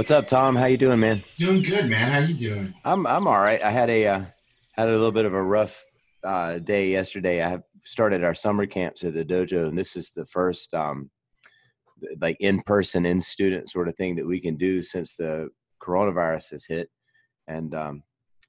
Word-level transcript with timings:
What's 0.00 0.10
up, 0.10 0.26
Tom? 0.26 0.56
How 0.56 0.64
you 0.64 0.78
doing, 0.78 0.98
man? 0.98 1.22
Doing 1.36 1.62
good, 1.62 1.90
man. 1.90 2.10
How 2.10 2.20
you 2.20 2.32
doing? 2.32 2.72
I'm 2.86 3.06
I'm 3.06 3.28
all 3.28 3.36
right. 3.36 3.62
I 3.62 3.70
had 3.70 3.90
a 3.90 4.06
uh, 4.06 4.24
had 4.72 4.88
a 4.88 4.92
little 4.92 5.12
bit 5.12 5.26
of 5.26 5.34
a 5.34 5.42
rough 5.42 5.84
uh, 6.24 6.58
day 6.58 6.90
yesterday. 6.90 7.44
I 7.44 7.58
started 7.84 8.24
our 8.24 8.34
summer 8.34 8.64
camps 8.64 9.04
at 9.04 9.12
the 9.12 9.26
dojo, 9.26 9.68
and 9.68 9.76
this 9.76 9.96
is 9.96 10.10
the 10.10 10.24
first 10.24 10.72
um, 10.72 11.10
like 12.18 12.38
in 12.40 12.62
person, 12.62 13.04
in 13.04 13.20
student 13.20 13.68
sort 13.68 13.88
of 13.88 13.96
thing 13.96 14.16
that 14.16 14.26
we 14.26 14.40
can 14.40 14.56
do 14.56 14.80
since 14.80 15.16
the 15.16 15.50
coronavirus 15.82 16.52
has 16.52 16.64
hit. 16.64 16.88
And 17.46 17.74
um, 17.74 18.02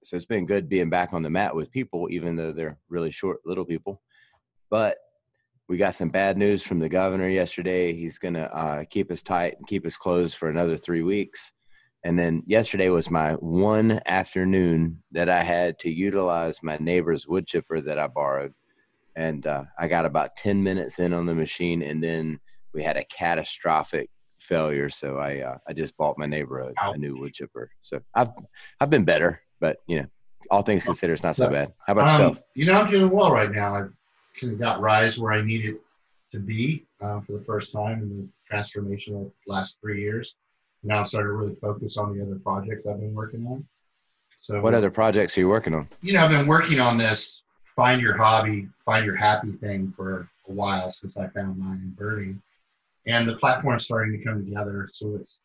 so 0.06 0.16
it's 0.16 0.24
been 0.24 0.46
good 0.46 0.70
being 0.70 0.90
back 0.90 1.12
on 1.12 1.22
the 1.22 1.30
mat 1.30 1.54
with 1.54 1.70
people, 1.70 2.08
even 2.12 2.38
though 2.38 2.54
they're 2.54 2.80
really 2.88 3.12
short 3.12 3.40
little 3.44 3.66
people. 3.66 4.02
But 4.70 5.00
we 5.72 5.78
got 5.78 5.96
some 5.96 6.10
bad 6.10 6.38
news 6.38 6.64
from 6.64 6.80
the 6.80 6.90
governor 6.90 7.30
yesterday. 7.30 7.94
He's 7.94 8.20
going 8.20 8.34
to 8.34 8.54
uh, 8.54 8.84
keep 8.90 9.10
us 9.10 9.22
tight 9.22 9.56
and 9.58 9.66
keep 9.66 9.86
us 9.86 9.96
closed 9.96 10.36
for 10.36 10.50
another 10.50 10.76
three 10.76 11.02
weeks. 11.02 11.54
And 12.04 12.20
then 12.20 12.44
yesterday 12.46 12.90
was 12.90 13.10
my 13.10 13.36
one 13.36 14.02
afternoon 14.06 15.02
that 15.14 15.30
I 15.30 15.44
had 15.44 15.80
to 15.80 15.90
utilize 15.90 16.62
my 16.62 16.76
neighbor's 16.76 17.26
wood 17.26 17.48
chipper 17.48 17.80
that 17.80 17.98
I 17.98 18.08
borrowed. 18.08 18.54
And 19.16 19.48
uh, 19.48 19.64
I 19.80 19.88
got 19.88 20.06
about 20.06 20.36
10 20.36 20.62
minutes 20.62 21.00
in 21.00 21.14
on 21.14 21.26
the 21.26 21.36
machine, 21.36 21.82
and 21.82 22.04
then 22.04 22.42
we 22.74 22.84
had 22.84 22.98
a 22.98 23.06
catastrophic 23.06 24.10
failure. 24.40 24.90
So 24.90 25.20
I 25.20 25.40
uh, 25.40 25.58
I 25.70 25.72
just 25.72 25.96
bought 25.96 26.18
my 26.18 26.26
neighbor 26.26 26.60
a, 26.60 26.74
a, 26.82 26.98
new 26.98 27.18
wood 27.18 27.34
chipper. 27.34 27.72
So 27.82 28.02
I've 28.14 28.32
I've 28.82 28.90
been 28.90 29.06
better, 29.06 29.42
but 29.62 29.78
you 29.88 30.02
know, 30.02 30.08
all 30.50 30.64
things 30.64 30.84
considered, 30.84 31.14
it's 31.14 31.24
not 31.24 31.38
so 31.38 31.50
bad. 31.50 31.72
How 31.86 31.94
about 31.94 32.10
um, 32.10 32.12
yourself? 32.12 32.40
You 32.56 32.66
know, 32.66 32.74
I'm 32.74 32.92
doing 32.92 33.10
well 33.10 33.32
right 33.32 33.52
now. 33.52 33.76
I've 33.76 33.92
kind 34.40 34.54
of 34.54 34.60
got 34.60 34.82
rise 34.82 35.20
where 35.20 35.34
I 35.34 35.42
needed 35.42 35.76
to 36.32 36.40
be 36.40 36.86
uh, 37.02 37.20
for 37.22 37.34
the 37.34 37.44
first 37.44 37.74
time 37.74 38.02
in 38.02 38.10
the 38.10 38.28
transformation 38.48 39.16
of 39.16 39.32
the 39.46 39.54
last 39.54 39.80
three 39.82 40.02
years. 40.02 40.36
Now 40.84 41.00
I'm 41.00 41.06
starting 41.06 41.30
to 41.30 41.34
really 41.34 41.56
focus 41.56 41.98
on 41.98 42.18
the 42.18 42.24
other 42.24 42.40
projects 42.40 42.86
I've 42.86 43.00
been 43.00 43.14
working 43.14 43.46
on. 43.46 43.66
So, 44.40 44.60
what 44.60 44.74
other 44.74 44.90
projects 44.90 45.38
are 45.38 45.42
you 45.42 45.50
working 45.50 45.74
on? 45.76 45.88
You 46.02 46.14
know, 46.14 46.24
I've 46.24 46.32
been 46.32 46.48
working 46.48 46.80
on 46.80 46.98
this 46.98 47.44
find 47.76 48.02
your 48.02 48.18
hobby, 48.18 48.68
find 48.86 49.06
your 49.06 49.16
happy 49.16 49.52
thing 49.54 49.94
for 49.96 50.30
a 50.50 50.52
while 50.52 50.92
since 50.92 51.18
I 51.18 51.28
found 51.28 51.58
mine 51.58 51.82
in 51.84 51.92
birding. 51.92 52.42
And 53.08 53.28
the 53.28 53.38
platform's 53.38 53.86
starting 53.86 54.18
to 54.18 54.24
come 54.24 54.46
together. 54.46 54.90
So 54.92 55.16
it's 55.16 55.40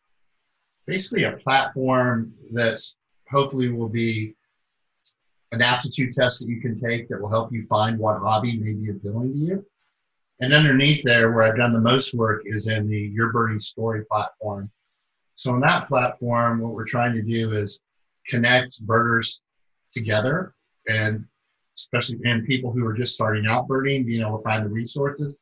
basically 0.87 1.25
a 1.25 1.33
platform 1.33 2.33
that's 2.53 2.97
hopefully 3.31 3.69
will 3.69 3.89
be 3.89 4.35
an 5.53 5.63
aptitude 5.63 6.13
test 6.15 6.41
that 6.41 6.49
you 6.49 6.61
can 6.61 6.79
take 6.79 7.09
that 7.09 7.21
will 7.21 7.29
help 7.29 7.53
you 7.53 7.65
find 7.67 7.99
what 7.99 8.19
hobby 8.19 8.57
may 8.59 8.73
be 8.73 8.91
appealing 8.91 9.33
to 9.33 9.39
you. 9.39 9.67
And 10.41 10.53
underneath 10.53 11.03
there, 11.05 11.33
where 11.33 11.45
I've 11.45 11.57
done 11.57 11.73
the 11.73 11.81
most 11.81 12.15
work 12.15 12.43
is 12.45 12.69
in 12.69 12.89
the 12.89 12.99
Your 12.99 13.33
Birding 13.33 13.61
Story 13.61 14.05
platform. 14.05 14.71
So 15.37 15.53
on 15.53 15.61
that 15.61 15.89
platform, 15.89 16.61
what 16.61 16.73
we're 16.73 16.85
trying 16.85 17.15
to 17.15 17.23
do 17.23 17.57
is 17.57 17.81
connect 18.29 18.81
birders 18.83 19.43
together 19.93 20.55
and 20.89 21.25
especially 21.79 22.19
and 22.25 22.47
people 22.47 22.73
who 22.73 22.87
are 22.87 22.95
just 22.95 23.15
starting 23.15 23.47
out 23.47 23.69
birding, 23.69 24.05
being 24.05 24.23
able 24.23 24.39
to 24.39 24.45
find 24.45 24.65
the 24.65 24.71
resources. 24.71 25.35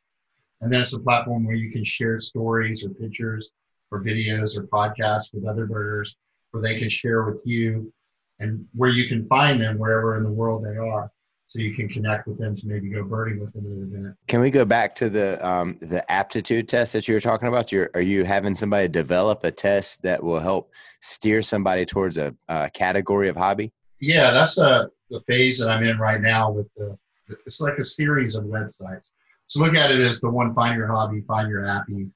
And 0.61 0.71
then 0.71 0.81
it's 0.81 0.93
a 0.93 0.99
platform 0.99 1.45
where 1.45 1.55
you 1.55 1.71
can 1.71 1.83
share 1.83 2.19
stories 2.19 2.85
or 2.85 2.89
pictures 2.89 3.49
or 3.91 4.03
videos 4.03 4.57
or 4.57 4.63
podcasts 4.63 5.33
with 5.33 5.45
other 5.45 5.65
birders 5.65 6.15
where 6.51 6.63
they 6.63 6.77
can 6.77 6.89
share 6.89 7.23
with 7.23 7.41
you 7.45 7.91
and 8.39 8.65
where 8.73 8.89
you 8.89 9.05
can 9.05 9.27
find 9.27 9.61
them 9.61 9.77
wherever 9.77 10.17
in 10.17 10.23
the 10.23 10.31
world 10.31 10.63
they 10.65 10.77
are 10.77 11.11
so 11.47 11.59
you 11.59 11.73
can 11.75 11.87
connect 11.87 12.27
with 12.27 12.39
them 12.39 12.55
to 12.55 12.67
maybe 12.67 12.89
go 12.89 13.03
birding 13.03 13.39
with 13.39 13.53
them 13.53 13.65
at 13.65 13.71
an 13.71 13.93
event. 13.93 14.15
Can 14.27 14.41
we 14.41 14.49
go 14.49 14.65
back 14.65 14.95
to 14.95 15.09
the 15.09 15.45
um, 15.47 15.77
the 15.79 16.09
aptitude 16.11 16.67
test 16.67 16.93
that 16.93 17.07
you 17.07 17.13
were 17.13 17.19
talking 17.19 17.47
about? 17.47 17.71
You're, 17.71 17.91
are 17.93 18.01
you 18.01 18.23
having 18.23 18.55
somebody 18.55 18.87
develop 18.87 19.43
a 19.43 19.51
test 19.51 20.01
that 20.01 20.23
will 20.23 20.39
help 20.39 20.71
steer 21.01 21.43
somebody 21.43 21.85
towards 21.85 22.17
a, 22.17 22.35
a 22.47 22.69
category 22.71 23.29
of 23.29 23.37
hobby? 23.37 23.71
Yeah, 24.01 24.31
that's 24.31 24.57
a 24.57 24.89
the 25.09 25.21
phase 25.27 25.59
that 25.59 25.69
I'm 25.69 25.83
in 25.83 25.97
right 25.97 26.19
now 26.21 26.51
with 26.51 26.67
the. 26.75 26.97
It's 27.45 27.61
like 27.61 27.77
a 27.79 27.83
series 27.83 28.35
of 28.35 28.45
websites. 28.45 29.09
So 29.47 29.59
look 29.59 29.75
at 29.75 29.91
it 29.91 29.99
as 29.99 30.21
the 30.21 30.29
one 30.29 30.53
find 30.53 30.77
your 30.77 30.87
hobby, 30.87 31.21
find 31.21 31.49
your 31.49 31.65
happy 31.65 32.07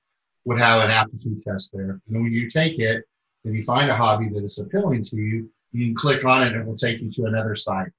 would 0.46 0.60
have 0.60 0.84
an 0.84 0.92
aptitude 0.92 1.44
test 1.44 1.72
there. 1.74 2.02
And 2.08 2.24
when 2.24 2.32
you 2.32 2.50
take 2.50 2.80
it, 2.80 3.04
then 3.44 3.54
you 3.54 3.64
find 3.64 3.90
a 3.90 3.96
hobby 3.96 4.30
that 4.30 4.44
is 4.44 4.58
appealing 4.58 5.04
to 5.04 5.16
you, 5.18 5.50
you 5.72 5.86
can 5.88 5.96
click 5.96 6.26
on 6.26 6.44
it 6.44 6.54
and 6.54 6.62
it 6.62 6.66
will 6.66 6.78
take 6.78 7.00
you 7.00 7.12
to 7.14 7.26
another 7.26 7.56
site. 7.56 7.92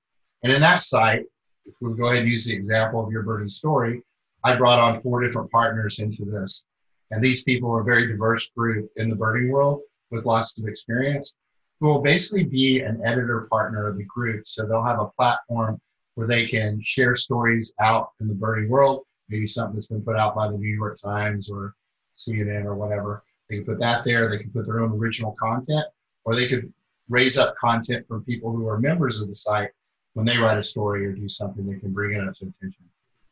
And 0.42 0.52
in 0.52 0.60
that 0.60 0.82
site, 0.82 1.24
if 1.66 1.74
we 1.80 1.94
go 1.94 2.06
ahead 2.06 2.22
and 2.22 2.30
use 2.30 2.46
the 2.46 2.54
example 2.54 3.04
of 3.04 3.12
your 3.12 3.22
birding 3.22 3.48
story, 3.48 4.02
I 4.42 4.56
brought 4.56 4.78
on 4.78 5.00
four 5.00 5.22
different 5.22 5.50
partners 5.50 5.98
into 5.98 6.24
this. 6.24 6.64
And 7.10 7.22
these 7.22 7.44
people 7.44 7.70
are 7.70 7.80
a 7.80 7.84
very 7.84 8.06
diverse 8.06 8.50
group 8.56 8.90
in 8.96 9.10
the 9.10 9.16
birding 9.16 9.50
world 9.50 9.82
with 10.10 10.24
lots 10.24 10.58
of 10.58 10.66
experience 10.66 11.34
who 11.80 11.86
will 11.86 12.02
basically 12.02 12.44
be 12.44 12.80
an 12.80 13.00
editor 13.04 13.48
partner 13.50 13.88
of 13.88 13.96
the 13.96 14.04
group. 14.04 14.46
So 14.46 14.66
they'll 14.66 14.84
have 14.84 15.00
a 15.00 15.10
platform 15.16 15.80
where 16.14 16.26
they 16.26 16.46
can 16.46 16.80
share 16.82 17.16
stories 17.16 17.72
out 17.80 18.10
in 18.20 18.28
the 18.28 18.34
birding 18.34 18.68
world, 18.68 19.02
maybe 19.28 19.46
something 19.46 19.74
that's 19.74 19.86
been 19.86 20.02
put 20.02 20.16
out 20.16 20.34
by 20.34 20.50
the 20.50 20.58
New 20.58 20.74
York 20.74 21.00
Times 21.00 21.50
or 21.50 21.74
CNN 22.18 22.64
or 22.64 22.74
whatever. 22.74 23.24
They 23.48 23.56
can 23.56 23.64
put 23.64 23.80
that 23.80 24.04
there. 24.04 24.30
They 24.30 24.38
can 24.38 24.50
put 24.50 24.66
their 24.66 24.80
own 24.80 24.92
original 24.92 25.34
content, 25.40 25.86
or 26.24 26.34
they 26.34 26.46
could 26.46 26.72
raise 27.10 27.36
up 27.36 27.54
content 27.56 28.06
from 28.08 28.24
people 28.24 28.52
who 28.52 28.66
are 28.68 28.78
members 28.78 29.20
of 29.20 29.28
the 29.28 29.34
site 29.34 29.70
when 30.14 30.24
they 30.24 30.38
write 30.38 30.58
a 30.58 30.64
story 30.64 31.04
or 31.04 31.12
do 31.12 31.28
something 31.28 31.66
they 31.66 31.78
can 31.78 31.92
bring 31.92 32.16
it 32.16 32.26
up 32.26 32.34
to 32.34 32.46
attention. 32.46 32.84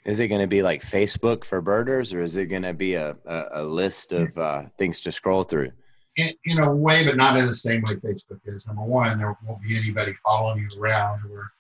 Is 0.04 0.20
it 0.20 0.28
going 0.28 0.40
to 0.40 0.46
be 0.46 0.62
like 0.62 0.82
Facebook 0.82 1.44
for 1.44 1.60
birders, 1.60 2.12
or 2.12 2.20
is 2.20 2.36
it 2.36 2.46
going 2.46 2.62
to 2.62 2.74
be 2.74 2.94
a, 2.94 3.16
a, 3.26 3.44
a 3.52 3.64
list 3.64 4.12
of 4.12 4.36
uh, 4.36 4.62
things 4.78 5.00
to 5.02 5.12
scroll 5.12 5.44
through? 5.44 5.70
In, 6.16 6.30
in, 6.44 6.58
a 6.58 6.74
way, 6.74 7.04
but 7.04 7.16
not 7.16 7.36
in 7.36 7.46
the 7.46 7.54
same 7.54 7.82
way 7.82 7.94
Facebook 7.94 8.40
is. 8.46 8.66
Number 8.66 8.82
one, 8.82 9.18
there 9.18 9.36
won't 9.46 9.62
be 9.62 9.76
anybody 9.76 10.14
following 10.24 10.58
you 10.58 10.80
around 10.80 11.22
or 11.30 11.50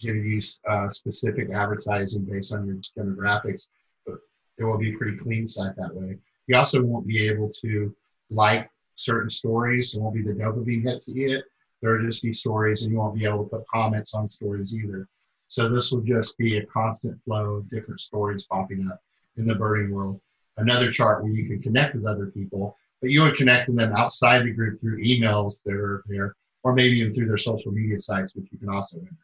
giving 0.00 0.24
you 0.24 0.40
uh, 0.68 0.90
specific 0.92 1.50
advertising 1.52 2.24
based 2.24 2.52
on 2.54 2.66
your 2.66 2.76
demographics. 2.96 3.66
But 4.06 4.16
it 4.58 4.64
will 4.64 4.78
be 4.78 4.94
a 4.94 4.96
pretty 4.96 5.18
clean 5.18 5.46
site 5.46 5.76
that 5.76 5.94
way. 5.94 6.16
You 6.46 6.56
also 6.56 6.82
won't 6.82 7.06
be 7.06 7.28
able 7.28 7.50
to 7.60 7.94
like 8.30 8.70
certain 8.94 9.30
stories. 9.30 9.94
It 9.94 10.00
won't 10.00 10.14
be 10.14 10.22
the 10.22 10.32
dopamine 10.32 10.82
hits 10.82 11.06
that 11.06 11.14
you 11.14 11.28
get 11.28 11.44
there 11.80 11.92
will 11.92 12.06
just 12.06 12.22
be 12.22 12.34
stories 12.34 12.82
and 12.82 12.92
you 12.92 12.98
won't 12.98 13.18
be 13.18 13.24
able 13.24 13.44
to 13.44 13.50
put 13.50 13.66
comments 13.68 14.14
on 14.14 14.26
stories 14.26 14.74
either. 14.74 15.08
So 15.48 15.68
this 15.68 15.90
will 15.90 16.02
just 16.02 16.36
be 16.36 16.58
a 16.58 16.66
constant 16.66 17.22
flow 17.24 17.54
of 17.54 17.70
different 17.70 18.00
stories 18.00 18.44
popping 18.50 18.88
up 18.90 19.00
in 19.36 19.46
the 19.46 19.54
birding 19.54 19.94
world. 19.94 20.20
Another 20.56 20.90
chart 20.90 21.22
where 21.22 21.32
you 21.32 21.46
can 21.46 21.62
connect 21.62 21.94
with 21.94 22.04
other 22.04 22.26
people, 22.26 22.76
but 23.00 23.10
you 23.10 23.22
would 23.22 23.36
connect 23.36 23.68
with 23.68 23.78
them 23.78 23.94
outside 23.94 24.44
the 24.44 24.50
group 24.50 24.80
through 24.80 25.02
emails 25.02 25.62
that 25.64 25.74
are 25.74 26.02
there, 26.06 26.34
or 26.64 26.74
maybe 26.74 26.98
even 26.98 27.14
through 27.14 27.28
their 27.28 27.38
social 27.38 27.72
media 27.72 28.00
sites, 28.00 28.34
which 28.34 28.48
you 28.50 28.58
can 28.58 28.68
also 28.68 28.98
enter. 28.98 29.16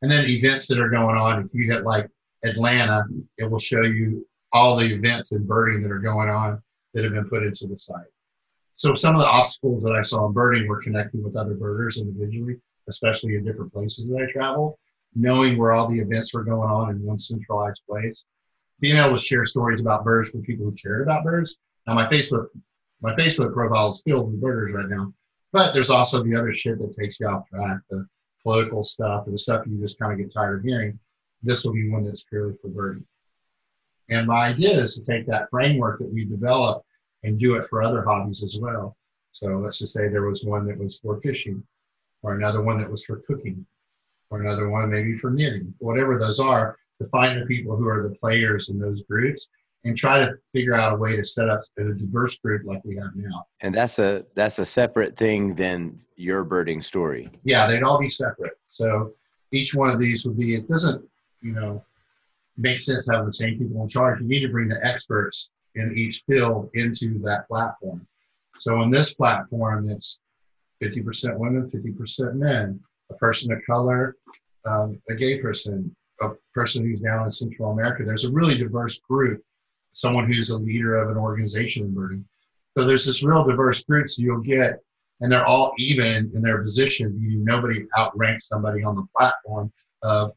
And 0.00 0.10
then 0.10 0.26
events 0.26 0.66
that 0.68 0.80
are 0.80 0.88
going 0.88 1.16
on. 1.16 1.44
If 1.44 1.54
you 1.54 1.70
hit 1.70 1.84
like 1.84 2.08
Atlanta, 2.44 3.04
it 3.38 3.48
will 3.48 3.58
show 3.58 3.82
you 3.82 4.26
all 4.52 4.76
the 4.76 4.92
events 4.92 5.32
in 5.32 5.46
birding 5.46 5.82
that 5.82 5.92
are 5.92 5.98
going 5.98 6.28
on 6.28 6.60
that 6.94 7.04
have 7.04 7.12
been 7.12 7.28
put 7.28 7.44
into 7.44 7.66
the 7.66 7.78
site. 7.78 8.00
So 8.82 8.96
some 8.96 9.14
of 9.14 9.20
the 9.20 9.28
obstacles 9.28 9.84
that 9.84 9.92
I 9.92 10.02
saw 10.02 10.26
in 10.26 10.32
birding 10.32 10.66
were 10.66 10.82
connecting 10.82 11.22
with 11.22 11.36
other 11.36 11.54
birders 11.54 11.98
individually, 11.98 12.56
especially 12.88 13.36
in 13.36 13.44
different 13.44 13.72
places 13.72 14.08
that 14.08 14.20
I 14.20 14.32
traveled, 14.32 14.74
knowing 15.14 15.56
where 15.56 15.70
all 15.70 15.88
the 15.88 16.00
events 16.00 16.34
were 16.34 16.42
going 16.42 16.68
on 16.68 16.90
in 16.90 17.00
one 17.00 17.16
centralized 17.16 17.80
place, 17.88 18.24
being 18.80 18.96
able 18.96 19.16
to 19.16 19.24
share 19.24 19.46
stories 19.46 19.80
about 19.80 20.02
birds 20.02 20.32
with 20.34 20.42
people 20.42 20.64
who 20.64 20.72
cared 20.72 21.02
about 21.02 21.22
birds. 21.22 21.58
Now 21.86 21.94
my 21.94 22.08
Facebook, 22.08 22.48
my 23.00 23.14
Facebook 23.14 23.52
profile 23.52 23.90
is 23.90 24.02
filled 24.04 24.32
with 24.32 24.40
birders 24.40 24.74
right 24.74 24.88
now, 24.88 25.14
but 25.52 25.72
there's 25.72 25.90
also 25.90 26.24
the 26.24 26.34
other 26.34 26.52
shit 26.52 26.80
that 26.80 26.96
takes 26.98 27.20
you 27.20 27.28
off 27.28 27.48
track, 27.48 27.78
the 27.88 28.04
political 28.42 28.82
stuff, 28.82 29.26
the 29.28 29.38
stuff 29.38 29.64
you 29.64 29.78
just 29.78 30.00
kind 30.00 30.10
of 30.10 30.18
get 30.18 30.34
tired 30.34 30.58
of 30.58 30.64
hearing. 30.64 30.98
This 31.44 31.62
will 31.62 31.72
be 31.72 31.88
one 31.88 32.04
that's 32.04 32.24
purely 32.24 32.56
for 32.60 32.66
birding. 32.66 33.06
And 34.08 34.26
my 34.26 34.48
idea 34.48 34.76
is 34.76 34.96
to 34.96 35.04
take 35.04 35.28
that 35.28 35.50
framework 35.50 36.00
that 36.00 36.12
we 36.12 36.24
developed 36.24 36.84
and 37.24 37.38
do 37.38 37.54
it 37.54 37.66
for 37.66 37.82
other 37.82 38.02
hobbies 38.02 38.42
as 38.42 38.56
well. 38.60 38.96
So 39.32 39.58
let's 39.58 39.78
just 39.78 39.94
say 39.94 40.08
there 40.08 40.28
was 40.28 40.44
one 40.44 40.66
that 40.66 40.78
was 40.78 40.98
for 40.98 41.20
fishing, 41.20 41.62
or 42.22 42.34
another 42.34 42.62
one 42.62 42.78
that 42.78 42.90
was 42.90 43.04
for 43.04 43.22
cooking, 43.26 43.64
or 44.30 44.40
another 44.40 44.68
one 44.68 44.90
maybe 44.90 45.16
for 45.16 45.30
knitting, 45.30 45.74
whatever 45.78 46.18
those 46.18 46.40
are, 46.40 46.76
to 47.00 47.08
find 47.08 47.40
the 47.40 47.46
people 47.46 47.76
who 47.76 47.88
are 47.88 48.02
the 48.02 48.14
players 48.16 48.68
in 48.68 48.78
those 48.78 49.02
groups 49.02 49.48
and 49.84 49.96
try 49.96 50.18
to 50.20 50.34
figure 50.52 50.74
out 50.74 50.92
a 50.92 50.96
way 50.96 51.16
to 51.16 51.24
set 51.24 51.48
up 51.48 51.62
a 51.78 51.84
diverse 51.84 52.38
group 52.38 52.62
like 52.64 52.84
we 52.84 52.96
have 52.96 53.14
now. 53.16 53.44
And 53.60 53.74
that's 53.74 53.98
a 53.98 54.24
that's 54.34 54.58
a 54.58 54.64
separate 54.64 55.16
thing 55.16 55.54
than 55.54 56.00
your 56.16 56.44
birding 56.44 56.82
story. 56.82 57.30
Yeah, 57.44 57.66
they'd 57.66 57.82
all 57.82 57.98
be 57.98 58.10
separate. 58.10 58.52
So 58.68 59.12
each 59.50 59.74
one 59.74 59.90
of 59.90 59.98
these 59.98 60.24
would 60.24 60.38
be 60.38 60.54
it 60.54 60.68
doesn't, 60.68 61.04
you 61.40 61.52
know, 61.52 61.84
make 62.56 62.78
sense 62.80 63.08
having 63.10 63.26
the 63.26 63.32
same 63.32 63.58
people 63.58 63.82
in 63.82 63.88
charge. 63.88 64.20
You 64.20 64.28
need 64.28 64.40
to 64.40 64.48
bring 64.48 64.68
the 64.68 64.84
experts 64.86 65.50
in 65.74 65.96
each 65.96 66.24
field 66.26 66.70
into 66.74 67.18
that 67.20 67.48
platform. 67.48 68.06
So 68.54 68.82
in 68.82 68.90
this 68.90 69.14
platform, 69.14 69.88
it's 69.88 70.18
50% 70.82 71.36
women, 71.36 71.70
50% 71.70 72.34
men, 72.34 72.80
a 73.10 73.14
person 73.14 73.52
of 73.52 73.60
color, 73.64 74.16
um, 74.64 75.00
a 75.08 75.14
gay 75.14 75.40
person, 75.40 75.94
a 76.20 76.30
person 76.54 76.84
who's 76.84 77.00
now 77.00 77.24
in 77.24 77.30
Central 77.30 77.72
America. 77.72 78.04
There's 78.04 78.24
a 78.24 78.30
really 78.30 78.56
diverse 78.56 79.00
group, 79.00 79.42
someone 79.92 80.30
who's 80.30 80.50
a 80.50 80.58
leader 80.58 80.96
of 80.96 81.10
an 81.10 81.16
organization 81.16 81.84
in 81.84 81.94
birding. 81.94 82.24
So 82.76 82.84
there's 82.84 83.06
this 83.06 83.22
real 83.22 83.44
diverse 83.44 83.84
group. 83.84 84.08
So 84.08 84.22
you'll 84.22 84.40
get 84.40 84.80
and 85.22 85.30
they're 85.30 85.46
all 85.46 85.72
even 85.78 86.30
in 86.34 86.42
their 86.42 86.60
position. 86.60 87.16
Nobody 87.44 87.86
outranks 87.96 88.48
somebody 88.48 88.82
on 88.84 88.96
the 88.96 89.06
platform 89.16 89.72
of. 90.02 90.32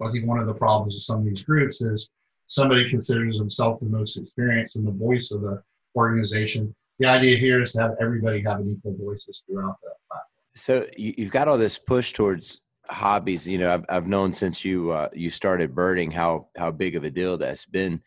I 0.00 0.12
think 0.12 0.26
one 0.26 0.38
of 0.38 0.46
the 0.46 0.54
problems 0.54 0.94
with 0.94 1.02
some 1.02 1.18
of 1.18 1.24
these 1.24 1.42
groups 1.42 1.82
is 1.82 2.08
somebody 2.48 2.90
considers 2.90 3.38
themselves 3.38 3.80
the 3.80 3.88
most 3.88 4.16
experienced 4.16 4.76
and 4.76 4.86
the 4.86 4.92
voice 4.92 5.30
of 5.30 5.42
the 5.42 5.62
organization. 5.94 6.74
The 6.98 7.06
idea 7.06 7.36
here 7.36 7.62
is 7.62 7.72
to 7.72 7.82
have 7.82 7.96
everybody 8.00 8.42
have 8.42 8.60
an 8.60 8.70
equal 8.76 8.96
voices 8.98 9.44
throughout 9.46 9.76
that 9.82 9.94
platform. 10.10 10.28
So 10.56 10.86
you've 10.96 11.30
got 11.30 11.46
all 11.46 11.58
this 11.58 11.78
push 11.78 12.12
towards 12.12 12.62
hobbies. 12.88 13.46
You 13.46 13.58
know, 13.58 13.72
I've, 13.72 13.84
I've 13.88 14.06
known 14.08 14.32
since 14.32 14.64
you 14.64 14.90
uh, 14.90 15.08
you 15.12 15.30
started 15.30 15.74
birding 15.74 16.10
how 16.10 16.48
how 16.56 16.72
big 16.72 16.96
of 16.96 17.04
a 17.04 17.10
deal 17.10 17.38
that's 17.38 17.66
been 17.66 18.02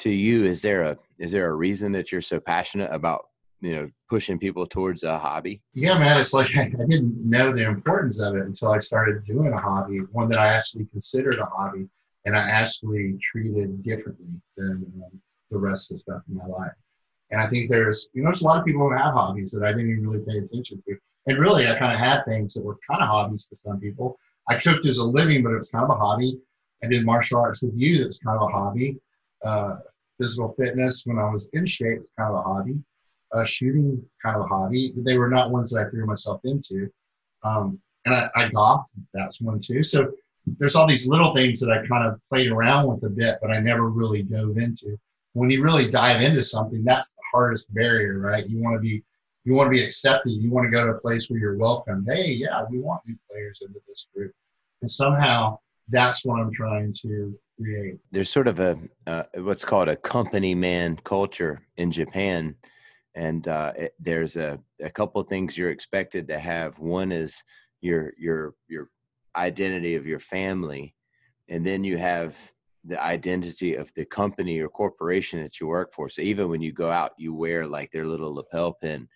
to 0.00 0.10
you. 0.10 0.44
Is 0.44 0.62
there 0.62 0.82
a 0.82 0.98
is 1.18 1.32
there 1.32 1.50
a 1.50 1.54
reason 1.54 1.90
that 1.92 2.12
you're 2.12 2.20
so 2.20 2.38
passionate 2.38 2.92
about 2.92 3.24
you 3.60 3.74
know 3.74 3.90
pushing 4.08 4.38
people 4.38 4.64
towards 4.66 5.02
a 5.02 5.18
hobby 5.18 5.60
yeah 5.74 5.98
man 5.98 6.20
it's 6.20 6.32
like 6.32 6.48
i 6.56 6.68
didn't 6.68 7.16
know 7.28 7.52
the 7.52 7.64
importance 7.64 8.22
of 8.22 8.36
it 8.36 8.42
until 8.42 8.70
i 8.70 8.78
started 8.78 9.24
doing 9.24 9.52
a 9.52 9.60
hobby 9.60 9.98
one 10.12 10.28
that 10.28 10.38
i 10.38 10.46
actually 10.46 10.84
considered 10.86 11.34
a 11.34 11.44
hobby 11.46 11.88
and 12.28 12.36
i 12.36 12.48
actually 12.48 13.16
treated 13.22 13.82
differently 13.82 14.26
than 14.56 14.84
um, 15.02 15.20
the 15.50 15.58
rest 15.58 15.90
of 15.90 15.96
the 15.96 16.02
stuff 16.02 16.22
in 16.28 16.36
my 16.36 16.46
life 16.46 16.72
and 17.30 17.40
i 17.40 17.48
think 17.48 17.70
there's 17.70 18.08
you 18.12 18.22
know 18.22 18.28
there's 18.28 18.42
a 18.42 18.44
lot 18.44 18.58
of 18.58 18.64
people 18.64 18.82
who 18.82 18.92
have 18.92 19.14
hobbies 19.14 19.50
that 19.50 19.64
i 19.64 19.72
didn't 19.72 19.90
even 19.90 20.06
really 20.06 20.24
pay 20.24 20.38
attention 20.38 20.82
to 20.86 20.96
and 21.26 21.38
really 21.38 21.66
i 21.66 21.74
kind 21.78 21.92
of 21.92 21.98
had 21.98 22.22
things 22.24 22.52
that 22.52 22.64
were 22.64 22.76
kind 22.88 23.02
of 23.02 23.08
hobbies 23.08 23.46
to 23.46 23.56
some 23.56 23.80
people 23.80 24.18
i 24.48 24.56
cooked 24.56 24.86
as 24.86 24.98
a 24.98 25.04
living 25.04 25.42
but 25.42 25.52
it 25.52 25.58
was 25.58 25.70
kind 25.70 25.84
of 25.84 25.90
a 25.90 25.96
hobby 25.96 26.38
i 26.84 26.86
did 26.86 27.04
martial 27.04 27.40
arts 27.40 27.62
with 27.62 27.74
you 27.74 27.98
that 27.98 28.08
was 28.08 28.18
kind 28.18 28.38
of 28.38 28.48
a 28.48 28.52
hobby 28.52 28.96
uh, 29.44 29.76
physical 30.20 30.48
fitness 30.58 31.02
when 31.06 31.18
i 31.18 31.30
was 31.30 31.48
in 31.54 31.64
shape 31.64 31.98
was 31.98 32.10
kind 32.18 32.30
of 32.30 32.38
a 32.38 32.42
hobby 32.42 32.78
uh, 33.32 33.44
shooting 33.44 34.02
kind 34.22 34.36
of 34.36 34.42
a 34.42 34.46
hobby. 34.46 34.92
They 34.96 35.18
were 35.18 35.28
not 35.28 35.50
ones 35.50 35.70
that 35.70 35.86
I 35.86 35.90
threw 35.90 36.06
myself 36.06 36.40
into. 36.44 36.90
Um, 37.42 37.78
and 38.04 38.14
I, 38.14 38.30
I 38.36 38.48
golf, 38.48 38.90
that's 39.12 39.40
one 39.40 39.58
too. 39.58 39.82
So 39.82 40.10
there's 40.58 40.74
all 40.74 40.86
these 40.86 41.08
little 41.08 41.34
things 41.34 41.60
that 41.60 41.70
I 41.70 41.86
kind 41.86 42.06
of 42.06 42.20
played 42.30 42.50
around 42.50 42.86
with 42.88 43.04
a 43.04 43.08
bit, 43.08 43.38
but 43.40 43.50
I 43.50 43.60
never 43.60 43.88
really 43.88 44.22
dove 44.22 44.58
into. 44.58 44.98
When 45.34 45.50
you 45.50 45.62
really 45.62 45.90
dive 45.90 46.22
into 46.22 46.42
something, 46.42 46.84
that's 46.84 47.10
the 47.10 47.22
hardest 47.32 47.72
barrier, 47.74 48.18
right? 48.18 48.48
You 48.48 48.62
want 48.62 48.76
to 48.76 48.80
be 48.80 49.02
you 49.44 49.54
want 49.54 49.68
to 49.68 49.70
be 49.70 49.82
accepted. 49.82 50.32
You 50.32 50.50
want 50.50 50.66
to 50.66 50.70
go 50.70 50.84
to 50.84 50.92
a 50.92 51.00
place 51.00 51.30
where 51.30 51.38
you're 51.38 51.56
welcome. 51.56 52.04
Hey, 52.06 52.32
yeah, 52.32 52.64
we 52.68 52.80
want 52.80 53.00
new 53.06 53.16
players 53.30 53.58
into 53.62 53.80
this 53.88 54.08
group, 54.14 54.32
and 54.82 54.90
somehow 54.90 55.58
that's 55.88 56.24
what 56.24 56.40
I'm 56.40 56.52
trying 56.52 56.92
to 57.02 57.38
create. 57.58 57.98
There's 58.10 58.30
sort 58.30 58.48
of 58.48 58.60
a 58.60 58.78
uh, 59.06 59.24
what's 59.36 59.64
called 59.64 59.88
a 59.88 59.96
company 59.96 60.54
man 60.54 60.96
culture 61.04 61.62
in 61.76 61.90
Japan 61.90 62.56
and 63.18 63.48
uh, 63.48 63.72
it, 63.76 63.94
there's 63.98 64.36
a, 64.36 64.60
a 64.80 64.90
couple 64.90 65.20
things 65.24 65.58
you're 65.58 65.70
expected 65.70 66.28
to 66.28 66.38
have 66.38 66.78
one 66.78 67.10
is 67.10 67.42
your 67.80 68.12
your 68.16 68.54
your 68.68 68.90
identity 69.36 69.94
of 69.94 70.06
your 70.06 70.18
family 70.18 70.94
and 71.48 71.64
then 71.64 71.84
you 71.84 71.96
have 71.96 72.36
the 72.84 73.02
identity 73.02 73.74
of 73.74 73.92
the 73.94 74.04
company 74.04 74.60
or 74.60 74.68
corporation 74.68 75.42
that 75.42 75.60
you 75.60 75.66
work 75.66 75.92
for 75.92 76.08
so 76.08 76.22
even 76.22 76.48
when 76.48 76.60
you 76.60 76.72
go 76.72 76.90
out 76.90 77.12
you 77.18 77.34
wear 77.34 77.66
like 77.66 77.90
their 77.90 78.06
little 78.06 78.34
lapel 78.34 78.72
pin 78.72 79.08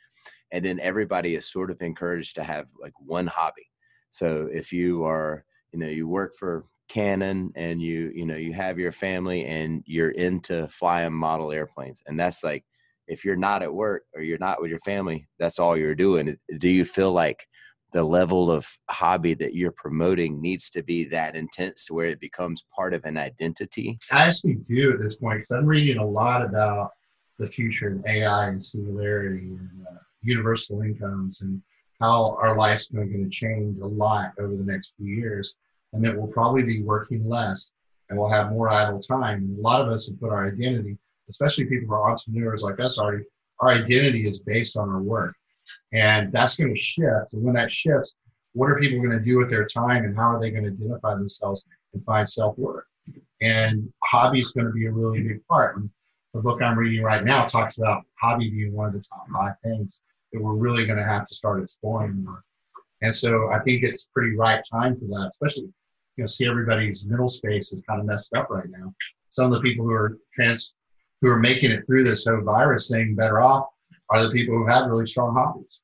and 0.50 0.64
then 0.64 0.78
everybody 0.80 1.34
is 1.34 1.50
sort 1.50 1.70
of 1.70 1.80
encouraged 1.80 2.34
to 2.34 2.42
have 2.42 2.68
like 2.80 2.92
one 2.98 3.26
hobby 3.26 3.68
so 4.10 4.48
if 4.52 4.72
you 4.72 5.04
are 5.04 5.44
you 5.72 5.78
know 5.78 5.88
you 5.88 6.06
work 6.06 6.34
for 6.38 6.66
canon 6.88 7.50
and 7.54 7.80
you 7.80 8.12
you 8.14 8.26
know 8.26 8.36
you 8.36 8.52
have 8.52 8.78
your 8.78 8.92
family 8.92 9.46
and 9.46 9.82
you're 9.86 10.10
into 10.10 10.68
flying 10.68 11.12
model 11.12 11.52
airplanes 11.52 12.02
and 12.06 12.18
that's 12.18 12.44
like 12.44 12.64
if 13.12 13.24
you're 13.24 13.36
not 13.36 13.62
at 13.62 13.72
work 13.72 14.04
or 14.14 14.22
you're 14.22 14.38
not 14.38 14.60
with 14.60 14.70
your 14.70 14.80
family, 14.80 15.28
that's 15.38 15.58
all 15.58 15.76
you're 15.76 15.94
doing. 15.94 16.36
Do 16.58 16.68
you 16.68 16.84
feel 16.84 17.12
like 17.12 17.46
the 17.92 18.02
level 18.02 18.50
of 18.50 18.66
hobby 18.90 19.34
that 19.34 19.54
you're 19.54 19.72
promoting 19.72 20.40
needs 20.40 20.70
to 20.70 20.82
be 20.82 21.04
that 21.04 21.36
intense 21.36 21.84
to 21.86 21.94
where 21.94 22.06
it 22.06 22.20
becomes 22.20 22.64
part 22.74 22.94
of 22.94 23.04
an 23.04 23.16
identity? 23.16 23.98
I 24.10 24.28
actually 24.28 24.54
do 24.68 24.92
at 24.92 25.00
this 25.00 25.16
point 25.16 25.40
because 25.40 25.50
I'm 25.50 25.66
reading 25.66 25.98
a 25.98 26.06
lot 26.06 26.44
about 26.44 26.90
the 27.38 27.46
future 27.46 27.94
of 27.94 28.06
AI 28.06 28.48
and 28.48 28.64
singularity 28.64 29.48
and 29.48 29.70
uh, 29.88 29.98
universal 30.22 30.82
incomes 30.82 31.42
and 31.42 31.60
how 32.00 32.36
our 32.40 32.56
life's 32.56 32.88
going 32.88 33.12
to 33.12 33.30
change 33.30 33.78
a 33.80 33.86
lot 33.86 34.32
over 34.38 34.56
the 34.56 34.64
next 34.64 34.94
few 34.96 35.14
years, 35.14 35.56
and 35.92 36.04
that 36.04 36.16
we'll 36.16 36.26
probably 36.26 36.62
be 36.62 36.82
working 36.82 37.28
less 37.28 37.70
and 38.08 38.18
we'll 38.18 38.28
have 38.28 38.50
more 38.50 38.68
idle 38.68 38.98
time. 38.98 39.38
And 39.38 39.58
a 39.58 39.62
lot 39.62 39.80
of 39.80 39.88
us 39.88 40.08
have 40.08 40.20
put 40.20 40.30
our 40.30 40.48
identity 40.48 40.98
especially 41.32 41.64
people 41.64 41.88
who 41.88 41.94
are 41.94 42.10
entrepreneurs 42.10 42.62
like 42.62 42.80
us, 42.80 42.98
our, 42.98 43.22
our 43.60 43.70
identity 43.70 44.26
is 44.28 44.40
based 44.40 44.76
on 44.76 44.88
our 44.88 45.00
work. 45.00 45.34
And 45.92 46.32
that's 46.32 46.56
going 46.56 46.74
to 46.74 46.80
shift. 46.80 47.32
And 47.32 47.42
when 47.42 47.54
that 47.54 47.70
shifts, 47.70 48.12
what 48.54 48.70
are 48.70 48.78
people 48.78 48.98
going 48.98 49.18
to 49.18 49.24
do 49.24 49.38
with 49.38 49.50
their 49.50 49.66
time 49.66 50.04
and 50.04 50.16
how 50.16 50.34
are 50.34 50.40
they 50.40 50.50
going 50.50 50.64
to 50.64 50.70
identify 50.70 51.14
themselves 51.14 51.64
and 51.94 52.04
find 52.04 52.28
self 52.28 52.58
worth? 52.58 52.84
And 53.40 53.92
hobby 54.04 54.40
is 54.40 54.52
going 54.52 54.66
to 54.66 54.72
be 54.72 54.86
a 54.86 54.92
really 54.92 55.22
big 55.22 55.46
part. 55.46 55.76
And 55.76 55.90
the 56.34 56.40
book 56.40 56.62
I'm 56.62 56.78
reading 56.78 57.02
right 57.02 57.24
now 57.24 57.46
talks 57.46 57.78
about 57.78 58.04
hobby 58.20 58.50
being 58.50 58.72
one 58.72 58.88
of 58.88 58.92
the 58.94 59.00
top 59.00 59.26
five 59.32 59.54
things 59.62 60.00
that 60.32 60.42
we're 60.42 60.54
really 60.54 60.86
going 60.86 60.98
to 60.98 61.04
have 61.04 61.26
to 61.28 61.34
start 61.34 61.62
exploring 61.62 62.24
more. 62.24 62.44
And 63.02 63.14
so 63.14 63.50
I 63.50 63.58
think 63.60 63.82
it's 63.82 64.06
pretty 64.06 64.36
right 64.36 64.62
time 64.70 64.96
for 64.96 65.06
that, 65.06 65.30
especially, 65.32 65.64
you 66.16 66.22
know, 66.22 66.26
see 66.26 66.46
everybody's 66.46 67.06
middle 67.06 67.28
space 67.28 67.72
is 67.72 67.82
kind 67.82 68.00
of 68.00 68.06
messed 68.06 68.32
up 68.34 68.48
right 68.48 68.68
now. 68.70 68.94
Some 69.30 69.46
of 69.46 69.52
the 69.52 69.60
people 69.60 69.84
who 69.84 69.92
are 69.92 70.18
trans 70.34 70.74
who 71.20 71.28
are 71.28 71.38
making 71.38 71.70
it 71.70 71.84
through 71.86 72.04
this 72.04 72.26
whole 72.26 72.42
virus 72.42 72.90
thing 72.90 73.14
better 73.14 73.40
off 73.40 73.66
are 74.10 74.22
the 74.22 74.30
people 74.30 74.56
who 74.56 74.66
have 74.66 74.90
really 74.90 75.06
strong 75.06 75.34
hobbies. 75.34 75.82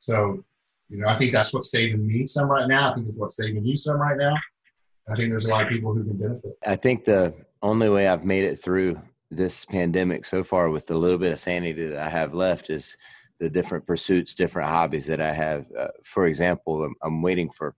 So, 0.00 0.44
you 0.88 0.98
know, 0.98 1.08
I 1.08 1.16
think 1.16 1.32
that's 1.32 1.52
what's 1.52 1.70
saving 1.70 2.06
me 2.06 2.26
some 2.26 2.48
right 2.48 2.68
now. 2.68 2.90
I 2.90 2.94
think 2.94 3.08
it's 3.08 3.16
what's 3.16 3.36
saving 3.36 3.64
you 3.64 3.76
some 3.76 4.00
right 4.00 4.16
now. 4.16 4.34
I 5.10 5.16
think 5.16 5.30
there's 5.30 5.46
a 5.46 5.50
lot 5.50 5.62
of 5.62 5.68
people 5.68 5.94
who 5.94 6.04
can 6.04 6.16
benefit. 6.16 6.56
I 6.66 6.76
think 6.76 7.04
the 7.04 7.34
only 7.62 7.88
way 7.88 8.08
I've 8.08 8.24
made 8.24 8.44
it 8.44 8.56
through 8.56 9.00
this 9.30 9.64
pandemic 9.64 10.24
so 10.24 10.44
far 10.44 10.70
with 10.70 10.86
the 10.86 10.96
little 10.96 11.18
bit 11.18 11.32
of 11.32 11.40
sanity 11.40 11.86
that 11.86 11.98
I 11.98 12.08
have 12.08 12.34
left 12.34 12.70
is 12.70 12.96
the 13.40 13.48
different 13.48 13.86
pursuits, 13.86 14.34
different 14.34 14.68
hobbies 14.68 15.06
that 15.06 15.20
I 15.20 15.32
have. 15.32 15.66
Uh, 15.76 15.88
for 16.04 16.26
example, 16.26 16.84
I'm, 16.84 16.94
I'm 17.02 17.22
waiting 17.22 17.50
for 17.50 17.74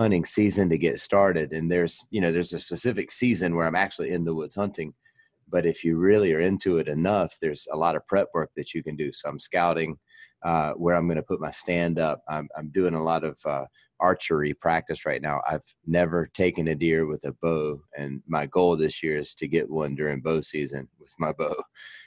hunting 0.00 0.24
season 0.24 0.70
to 0.70 0.78
get 0.78 0.98
started 0.98 1.52
and 1.52 1.70
there's 1.70 2.02
you 2.08 2.22
know 2.22 2.32
there's 2.32 2.54
a 2.54 2.58
specific 2.58 3.10
season 3.10 3.54
where 3.54 3.66
i'm 3.66 3.76
actually 3.76 4.12
in 4.12 4.24
the 4.24 4.34
woods 4.34 4.54
hunting 4.54 4.94
but 5.50 5.66
if 5.66 5.84
you 5.84 5.96
really 5.96 6.32
are 6.32 6.40
into 6.40 6.78
it 6.78 6.88
enough 6.88 7.36
there's 7.40 7.66
a 7.72 7.76
lot 7.76 7.96
of 7.96 8.06
prep 8.06 8.28
work 8.34 8.50
that 8.56 8.74
you 8.74 8.82
can 8.82 8.96
do. 8.96 9.12
So 9.12 9.28
i'm 9.28 9.38
scouting 9.38 9.96
uh, 10.42 10.72
where 10.72 10.94
i'm 10.94 11.06
going 11.06 11.16
to 11.16 11.22
put 11.22 11.40
my 11.40 11.50
stand 11.50 11.98
up. 11.98 12.22
I'm, 12.28 12.48
I'm 12.56 12.70
doing 12.70 12.94
a 12.94 13.02
lot 13.02 13.24
of 13.24 13.38
uh, 13.44 13.66
archery 14.00 14.54
practice 14.54 15.04
right 15.04 15.20
now. 15.20 15.40
I've 15.46 15.64
never 15.86 16.30
taken 16.32 16.68
a 16.68 16.74
deer 16.74 17.06
with 17.06 17.24
a 17.24 17.32
bow 17.32 17.82
and 17.96 18.22
my 18.26 18.46
goal 18.46 18.76
this 18.76 19.02
year 19.02 19.18
is 19.18 19.34
to 19.34 19.46
get 19.46 19.70
one 19.70 19.94
during 19.94 20.20
bow 20.20 20.40
season 20.40 20.88
with 20.98 21.14
my 21.18 21.32
bow 21.32 21.54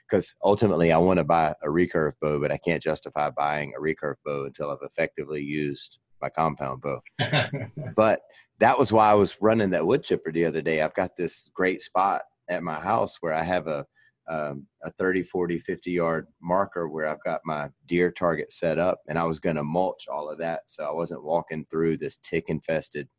because 0.10 0.36
ultimately 0.44 0.92
i 0.92 0.98
want 0.98 1.18
to 1.18 1.24
buy 1.24 1.54
a 1.64 1.68
recurve 1.68 2.14
bow 2.22 2.40
but 2.40 2.52
i 2.52 2.58
can't 2.58 2.82
justify 2.82 3.30
buying 3.30 3.74
a 3.78 3.82
recurve 3.82 4.16
bow 4.26 4.46
until 4.46 4.72
i've 4.72 4.78
effectively 4.82 5.42
used 5.42 6.00
my 6.22 6.30
compound 6.30 6.82
bow. 6.82 7.02
But 7.96 8.22
that 8.60 8.80
was 8.80 8.92
why 8.92 9.10
i 9.10 9.14
was 9.14 9.38
running 9.42 9.72
that 9.72 9.86
wood 9.86 10.04
chipper 10.04 10.32
the 10.32 10.46
other 10.46 10.62
day. 10.62 10.82
I've 10.82 10.94
got 10.96 11.16
this 11.16 11.50
great 11.54 11.82
spot 11.82 12.24
at 12.50 12.64
my 12.64 12.80
house 12.80 13.18
where 13.22 13.34
I 13.34 13.44
have 13.44 13.68
a 13.68 13.86
um, 14.28 14.68
a 14.84 14.92
30, 14.92 15.24
40, 15.24 15.60
50 15.60 15.92
yard 15.92 16.28
marker 16.42 16.88
where 16.88 17.08
I've 17.08 17.24
got 17.24 17.42
my 17.46 17.70
deer 17.86 18.12
target 18.12 18.52
set 18.52 18.80
up 18.80 19.02
and 19.08 19.18
I 19.18 19.26
was 19.26 19.40
going 19.40 19.58
to 19.58 19.64
mulch 19.64 20.08
all 20.12 20.30
of 20.30 20.38
that. 20.40 20.62
So 20.68 20.86
I 20.86 20.92
wasn't 20.92 21.24
walking 21.24 21.66
through 21.70 21.98
this 21.98 22.18
tick 22.18 22.46
infested, 22.48 23.10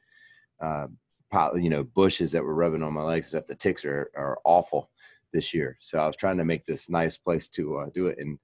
uh, 0.61 0.87
you 1.57 1.69
know, 1.69 1.85
bushes 1.85 2.33
that 2.33 2.43
were 2.43 2.55
rubbing 2.55 2.83
on 2.83 2.93
my 2.93 3.03
legs 3.03 3.27
except 3.27 3.49
the 3.49 3.55
ticks 3.55 3.85
are, 3.85 4.11
are 4.17 4.39
awful 4.45 4.91
this 5.33 5.53
year. 5.53 5.77
So 5.81 5.99
I 5.99 6.07
was 6.07 6.17
trying 6.17 6.39
to 6.39 6.45
make 6.45 6.65
this 6.65 6.89
nice 6.89 7.19
place 7.19 7.49
to 7.49 7.79
uh, 7.79 7.87
do 7.93 8.07
it. 8.07 8.19
And 8.19 8.39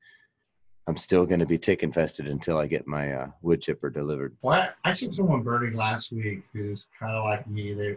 I'm 0.86 0.96
still 0.96 1.24
going 1.24 1.40
to 1.40 1.46
be 1.46 1.56
tick 1.56 1.82
infested 1.82 2.26
until 2.26 2.58
I 2.58 2.66
get 2.66 2.86
my 2.86 3.12
uh, 3.12 3.28
wood 3.42 3.62
chipper 3.62 3.90
delivered. 3.90 4.36
Well, 4.42 4.60
I, 4.60 4.90
I 4.90 4.92
seen 4.92 5.12
someone 5.12 5.42
birding 5.42 5.76
last 5.76 6.10
week 6.10 6.42
who's 6.52 6.88
kind 6.98 7.12
of 7.12 7.24
like 7.24 7.46
me. 7.46 7.74
They, 7.74 7.96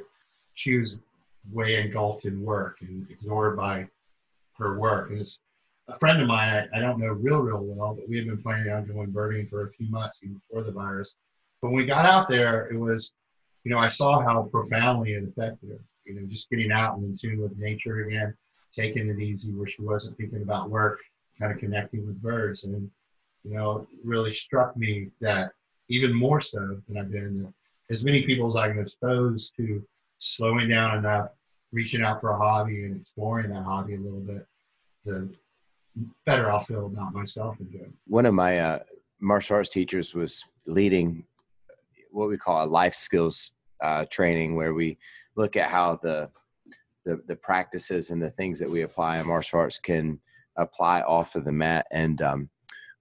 she 0.54 0.78
was 0.78 1.00
way 1.52 1.82
engulfed 1.82 2.26
in 2.26 2.42
work 2.42 2.78
and 2.82 3.10
ignored 3.10 3.58
by 3.58 3.88
her 4.58 4.78
work. 4.78 5.10
And 5.10 5.20
it's 5.20 5.40
a 5.88 5.96
friend 5.98 6.22
of 6.22 6.28
mine 6.28 6.68
I, 6.74 6.78
I 6.78 6.80
don't 6.80 7.00
know 7.00 7.08
real, 7.08 7.42
real 7.42 7.62
well, 7.62 7.96
but 7.96 8.08
we 8.08 8.18
had 8.18 8.28
been 8.28 8.42
planning 8.42 8.72
on 8.72 8.86
going 8.86 9.12
birding 9.12 9.48
for 9.48 9.68
a 9.68 9.72
few 9.72 9.90
months 9.90 10.20
even 10.24 10.36
before 10.36 10.64
the 10.64 10.72
virus. 10.72 11.16
But 11.62 11.70
when 11.70 11.78
we 11.78 11.86
got 11.86 12.06
out 12.06 12.30
there, 12.30 12.68
it 12.68 12.78
was, 12.78 13.12
you 13.64 13.72
know, 13.72 13.78
I 13.78 13.90
saw 13.90 14.22
how 14.22 14.44
profoundly 14.44 15.14
it 15.14 15.24
affected 15.24 15.70
her. 15.70 15.80
You 16.06 16.16
know, 16.16 16.28
just 16.28 16.50
getting 16.50 16.72
out 16.72 16.98
and 16.98 17.06
in 17.06 17.18
tune 17.18 17.42
with 17.42 17.58
nature 17.58 18.06
again, 18.06 18.36
taking 18.74 19.10
it 19.10 19.20
easy 19.20 19.54
where 19.54 19.68
she 19.68 19.82
wasn't 19.82 20.18
thinking 20.18 20.42
about 20.42 20.70
work, 20.70 21.00
kind 21.40 21.52
of 21.52 21.60
connecting 21.60 22.06
with 22.06 22.22
birds. 22.22 22.66
And, 22.66 22.90
you 23.44 23.56
know, 23.56 23.88
really 24.04 24.34
struck 24.34 24.76
me 24.76 25.10
that 25.22 25.52
even 25.90 26.14
more 26.14 26.42
so 26.42 26.82
than 26.88 26.98
I've 26.98 27.12
been, 27.12 27.54
as 27.90 28.06
many 28.06 28.24
people 28.24 28.50
as 28.50 28.56
I 28.56 28.70
can 28.70 28.80
expose 28.80 29.52
to 29.58 29.82
slowing 30.24 30.70
down 30.70 30.98
enough, 30.98 31.30
reaching 31.74 32.02
out 32.02 32.22
for 32.22 32.32
a 32.32 32.38
hobby 32.38 32.86
and 32.86 32.96
exploring 32.96 33.50
that 33.50 33.64
hobby 33.64 33.96
a 33.96 34.00
little 34.00 34.22
bit, 34.22 34.46
the 35.04 35.30
better 36.26 36.50
I'll 36.50 36.62
feel 36.62 36.86
about 36.86 37.14
myself 37.14 37.60
and 37.60 37.70
doing. 37.70 37.94
One 38.08 38.26
of 38.26 38.34
my 38.34 38.60
uh, 38.60 38.80
martial 39.20 39.58
arts 39.58 39.70
teachers 39.70 40.14
was 40.14 40.42
leading 40.66 41.26
what 42.10 42.30
we 42.30 42.38
call 42.38 42.64
a 42.64 42.68
life 42.68 42.96
skills 42.96 43.52
uh, 43.82 44.06
training, 44.10 44.56
where 44.56 44.74
we 44.74 44.98
look 45.36 45.58
at 45.58 45.70
how 45.70 46.00
the, 46.02 46.30
the 47.04 47.22
the 47.28 47.36
practices 47.36 48.12
and 48.12 48.22
the 48.22 48.30
things 48.30 48.60
that 48.60 48.70
we 48.70 48.84
apply 48.84 49.20
in 49.20 49.28
martial 49.28 49.60
arts 49.60 49.78
can 49.78 50.20
apply 50.56 51.02
off 51.02 51.36
of 51.36 51.44
the 51.44 51.52
mat. 51.52 51.86
And 51.92 52.22
um, 52.22 52.50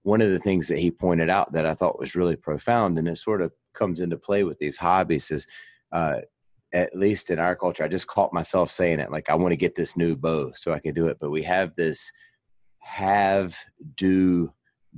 one 0.01 0.19
of 0.19 0.29
the 0.29 0.39
things 0.39 0.67
that 0.67 0.79
he 0.79 0.91
pointed 0.91 1.29
out 1.29 1.53
that 1.53 1.65
I 1.65 1.73
thought 1.73 1.99
was 1.99 2.15
really 2.15 2.35
profound, 2.35 2.99
and 2.99 3.07
it 3.07 3.17
sort 3.17 3.41
of 3.41 3.53
comes 3.73 4.01
into 4.01 4.17
play 4.17 4.43
with 4.43 4.59
these 4.59 4.75
hobbies, 4.75 5.31
is 5.31 5.47
uh, 5.93 6.19
at 6.73 6.95
least 6.95 7.29
in 7.29 7.39
our 7.39 7.55
culture, 7.55 7.83
I 7.83 7.87
just 7.87 8.07
caught 8.07 8.33
myself 8.33 8.71
saying 8.71 8.99
it 8.99 9.11
like 9.11 9.29
I 9.29 9.35
want 9.35 9.51
to 9.51 9.57
get 9.57 9.75
this 9.75 9.95
new 9.95 10.15
bow 10.15 10.51
so 10.55 10.73
I 10.73 10.79
can 10.79 10.93
do 10.93 11.07
it. 11.07 11.17
But 11.19 11.29
we 11.29 11.43
have 11.43 11.75
this 11.75 12.11
have, 12.79 13.55
do, 13.95 14.49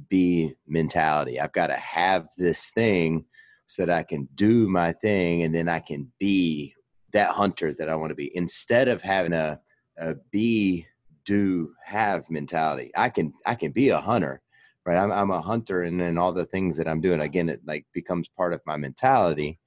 be 0.10 0.56
mentality. 0.68 1.40
I've 1.40 1.52
got 1.52 1.68
to 1.68 1.76
have 1.76 2.28
this 2.38 2.70
thing 2.70 3.26
so 3.66 3.86
that 3.86 3.96
I 3.96 4.04
can 4.04 4.28
do 4.36 4.68
my 4.68 4.94
thing 4.94 5.44
and 5.44 5.54
then 5.54 5.68
I 5.68 5.80
can 5.80 6.12
be 6.20 6.74
that 7.14 7.32
hunter 7.32 7.74
that 7.74 7.90
I 7.90 7.96
want 7.96 8.12
to 8.12 8.16
be 8.16 8.36
instead 8.36 8.88
of 8.88 9.02
having 9.02 9.34
a, 9.34 9.60
a 9.98 10.16
be, 10.32 10.86
do, 11.26 11.74
have 11.84 12.30
mentality. 12.30 12.92
I 12.96 13.10
can 13.10 13.34
I 13.46 13.56
can 13.56 13.72
be 13.72 13.90
a 13.90 14.00
hunter, 14.00 14.42
right? 14.86 14.98
I'm 14.98 15.12
I'm 15.12 15.32
a 15.32 15.42
hunter 15.42 15.84
and 15.84 16.00
then 16.00 16.18
all 16.18 16.34
the 16.34 16.46
things 16.46 16.78
that 16.78 16.88
I'm 16.88 17.02
doing 17.02 17.22
again 17.22 17.50
it 17.50 17.62
like 17.66 17.86
becomes 17.94 18.30
part 18.30 18.54
of 18.54 18.62
my 18.66 18.78
mentality 18.78 19.60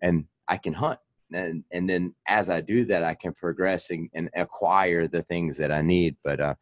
and 0.00 0.26
I 0.46 0.58
can 0.58 0.74
hunt 0.74 1.00
and 1.34 1.64
and 1.70 1.88
then 1.88 2.14
as 2.26 2.50
I 2.50 2.60
do 2.60 2.84
that, 2.86 3.02
I 3.02 3.14
can 3.14 3.32
progress 3.32 3.90
and, 3.90 4.08
and 4.14 4.30
acquire 4.34 5.06
the 5.06 5.22
things 5.22 5.56
that 5.58 5.72
I 5.72 5.82
need. 5.82 6.16
But 6.22 6.40
uh, 6.40 6.54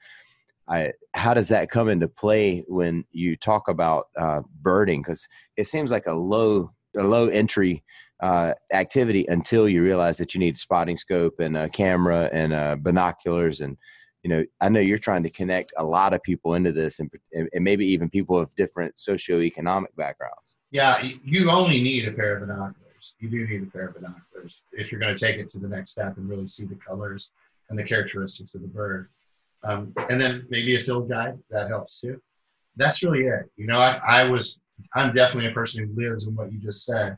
I, 0.68 0.92
how 1.14 1.34
does 1.34 1.48
that 1.48 1.70
come 1.70 1.88
into 1.88 2.08
play 2.08 2.64
when 2.68 3.04
you 3.12 3.36
talk 3.36 3.68
about 3.68 4.06
uh, 4.16 4.42
birding? 4.62 5.02
Because 5.02 5.26
it 5.56 5.64
seems 5.64 5.90
like 5.90 6.06
a 6.06 6.14
low 6.14 6.72
a 6.96 7.02
low 7.02 7.28
entry 7.28 7.82
uh, 8.20 8.54
activity 8.72 9.24
until 9.28 9.68
you 9.68 9.82
realize 9.82 10.18
that 10.18 10.34
you 10.34 10.40
need 10.40 10.58
spotting 10.58 10.96
scope 10.96 11.40
and 11.40 11.56
a 11.56 11.68
camera 11.68 12.28
and 12.32 12.52
uh, 12.52 12.76
binoculars 12.76 13.60
and 13.60 13.76
you 14.22 14.28
know 14.28 14.44
i 14.60 14.68
know 14.68 14.80
you're 14.80 14.98
trying 14.98 15.22
to 15.22 15.30
connect 15.30 15.72
a 15.78 15.84
lot 15.84 16.12
of 16.12 16.22
people 16.22 16.54
into 16.54 16.70
this 16.70 16.98
and, 16.98 17.10
and 17.32 17.64
maybe 17.64 17.86
even 17.86 18.10
people 18.10 18.38
of 18.38 18.54
different 18.56 18.94
socioeconomic 18.96 19.94
backgrounds 19.96 20.56
yeah 20.70 21.02
you 21.24 21.50
only 21.50 21.80
need 21.80 22.06
a 22.06 22.12
pair 22.12 22.36
of 22.36 22.46
binoculars 22.46 22.89
binoculars. 23.00 23.14
You 23.18 23.28
do 23.28 23.52
need 23.52 23.66
a 23.66 23.70
pair 23.70 23.88
of 23.88 23.94
binoculars 23.94 24.64
if 24.72 24.90
you're 24.90 25.00
going 25.00 25.14
to 25.14 25.20
take 25.20 25.38
it 25.38 25.50
to 25.52 25.58
the 25.58 25.68
next 25.68 25.92
step 25.92 26.16
and 26.16 26.28
really 26.28 26.48
see 26.48 26.64
the 26.64 26.76
colors 26.76 27.30
and 27.68 27.78
the 27.78 27.84
characteristics 27.84 28.54
of 28.54 28.62
the 28.62 28.68
bird. 28.68 29.08
Um, 29.62 29.92
and 30.08 30.20
then 30.20 30.46
maybe 30.48 30.76
a 30.76 30.80
field 30.80 31.08
guide 31.08 31.38
that 31.50 31.68
helps 31.68 32.00
too. 32.00 32.20
That's 32.76 33.02
really 33.02 33.26
it. 33.26 33.50
You 33.56 33.66
know, 33.66 33.78
I, 33.78 34.00
I 34.06 34.24
was, 34.24 34.60
I'm 34.94 35.14
definitely 35.14 35.50
a 35.50 35.54
person 35.54 35.86
who 35.86 36.00
lives 36.00 36.26
in 36.26 36.34
what 36.34 36.52
you 36.52 36.58
just 36.58 36.84
said. 36.84 37.16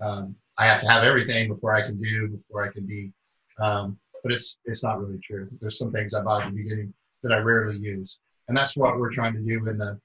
Um, 0.00 0.36
I 0.56 0.66
have 0.66 0.80
to 0.82 0.88
have 0.88 1.04
everything 1.04 1.48
before 1.48 1.74
I 1.74 1.82
can 1.82 2.00
do, 2.00 2.28
before 2.28 2.64
I 2.64 2.72
can 2.72 2.86
be. 2.86 3.12
Um, 3.58 3.98
but 4.22 4.32
it's 4.32 4.58
it's 4.66 4.82
not 4.82 5.00
really 5.00 5.18
true. 5.18 5.48
There's 5.60 5.78
some 5.78 5.90
things 5.90 6.14
I 6.14 6.22
bought 6.22 6.42
at 6.42 6.50
the 6.50 6.62
beginning 6.62 6.92
that 7.22 7.32
I 7.32 7.38
rarely 7.38 7.78
use, 7.78 8.18
and 8.48 8.56
that's 8.56 8.76
what 8.76 8.98
we're 8.98 9.12
trying 9.12 9.32
to 9.32 9.40
do 9.40 9.66
in 9.66 9.78
the 9.78 9.98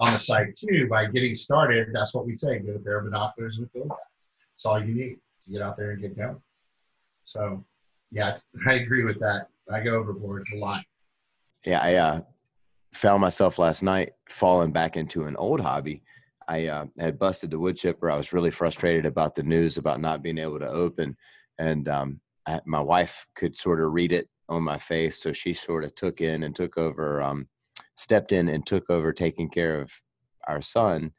on 0.00 0.12
the 0.12 0.18
site 0.18 0.56
too. 0.56 0.88
By 0.88 1.06
getting 1.06 1.36
started, 1.36 1.88
that's 1.92 2.12
what 2.12 2.26
we 2.26 2.36
say: 2.36 2.58
get 2.58 2.74
a 2.74 2.80
pair 2.80 2.98
of 2.98 3.04
binoculars 3.04 3.58
and 3.58 3.66
a 3.66 3.70
field 3.70 3.88
guide. 3.90 4.09
It's 4.60 4.66
all 4.66 4.78
you 4.78 4.94
need 4.94 5.16
to 5.44 5.50
get 5.50 5.62
out 5.62 5.78
there 5.78 5.92
and 5.92 6.02
get 6.02 6.18
going. 6.18 6.36
So, 7.24 7.64
yeah, 8.10 8.36
I 8.66 8.74
agree 8.74 9.04
with 9.04 9.18
that. 9.20 9.46
I 9.72 9.80
go 9.80 9.94
overboard 9.94 10.46
a 10.54 10.58
lot. 10.58 10.84
Yeah, 11.64 11.80
I 11.80 11.94
uh, 11.94 12.20
found 12.92 13.22
myself 13.22 13.58
last 13.58 13.82
night 13.82 14.10
falling 14.28 14.70
back 14.70 14.98
into 14.98 15.24
an 15.24 15.34
old 15.36 15.62
hobby. 15.62 16.02
I 16.46 16.66
uh, 16.66 16.84
had 16.98 17.18
busted 17.18 17.50
the 17.50 17.58
wood 17.58 17.78
chipper. 17.78 18.10
I 18.10 18.18
was 18.18 18.34
really 18.34 18.50
frustrated 18.50 19.06
about 19.06 19.34
the 19.34 19.44
news 19.44 19.78
about 19.78 19.98
not 19.98 20.22
being 20.22 20.36
able 20.36 20.58
to 20.58 20.68
open, 20.68 21.16
and 21.58 21.88
um, 21.88 22.20
I, 22.46 22.60
my 22.66 22.80
wife 22.80 23.26
could 23.34 23.56
sort 23.56 23.80
of 23.80 23.94
read 23.94 24.12
it 24.12 24.28
on 24.50 24.62
my 24.62 24.76
face, 24.76 25.22
so 25.22 25.32
she 25.32 25.54
sort 25.54 25.84
of 25.84 25.94
took 25.94 26.20
in 26.20 26.42
and 26.42 26.54
took 26.54 26.76
over, 26.76 27.22
um, 27.22 27.48
stepped 27.96 28.30
in 28.30 28.50
and 28.50 28.66
took 28.66 28.90
over 28.90 29.10
taking 29.14 29.48
care 29.48 29.80
of 29.80 29.90
our 30.46 30.60
son, 30.60 31.12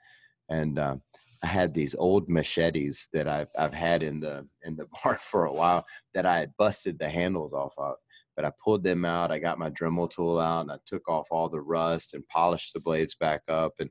and 0.47 0.77
uh, 0.77 0.97
I 1.43 1.47
had 1.47 1.73
these 1.73 1.95
old 1.95 2.29
machetes 2.29 3.07
that 3.13 3.27
I've 3.27 3.49
I've 3.57 3.73
had 3.73 4.03
in 4.03 4.19
the 4.19 4.47
in 4.63 4.75
the 4.75 4.87
barn 5.03 5.17
for 5.19 5.45
a 5.45 5.53
while 5.53 5.85
that 6.13 6.25
I 6.25 6.37
had 6.37 6.53
busted 6.57 6.99
the 6.99 7.09
handles 7.09 7.53
off 7.53 7.73
of. 7.77 7.95
But 8.35 8.45
I 8.45 8.51
pulled 8.63 8.83
them 8.83 9.03
out. 9.03 9.31
I 9.31 9.39
got 9.39 9.59
my 9.59 9.69
Dremel 9.69 10.09
tool 10.09 10.39
out 10.39 10.61
and 10.61 10.71
I 10.71 10.77
took 10.85 11.09
off 11.09 11.27
all 11.31 11.49
the 11.49 11.59
rust 11.59 12.13
and 12.13 12.27
polished 12.27 12.73
the 12.73 12.79
blades 12.79 13.13
back 13.15 13.41
up 13.49 13.73
and 13.79 13.89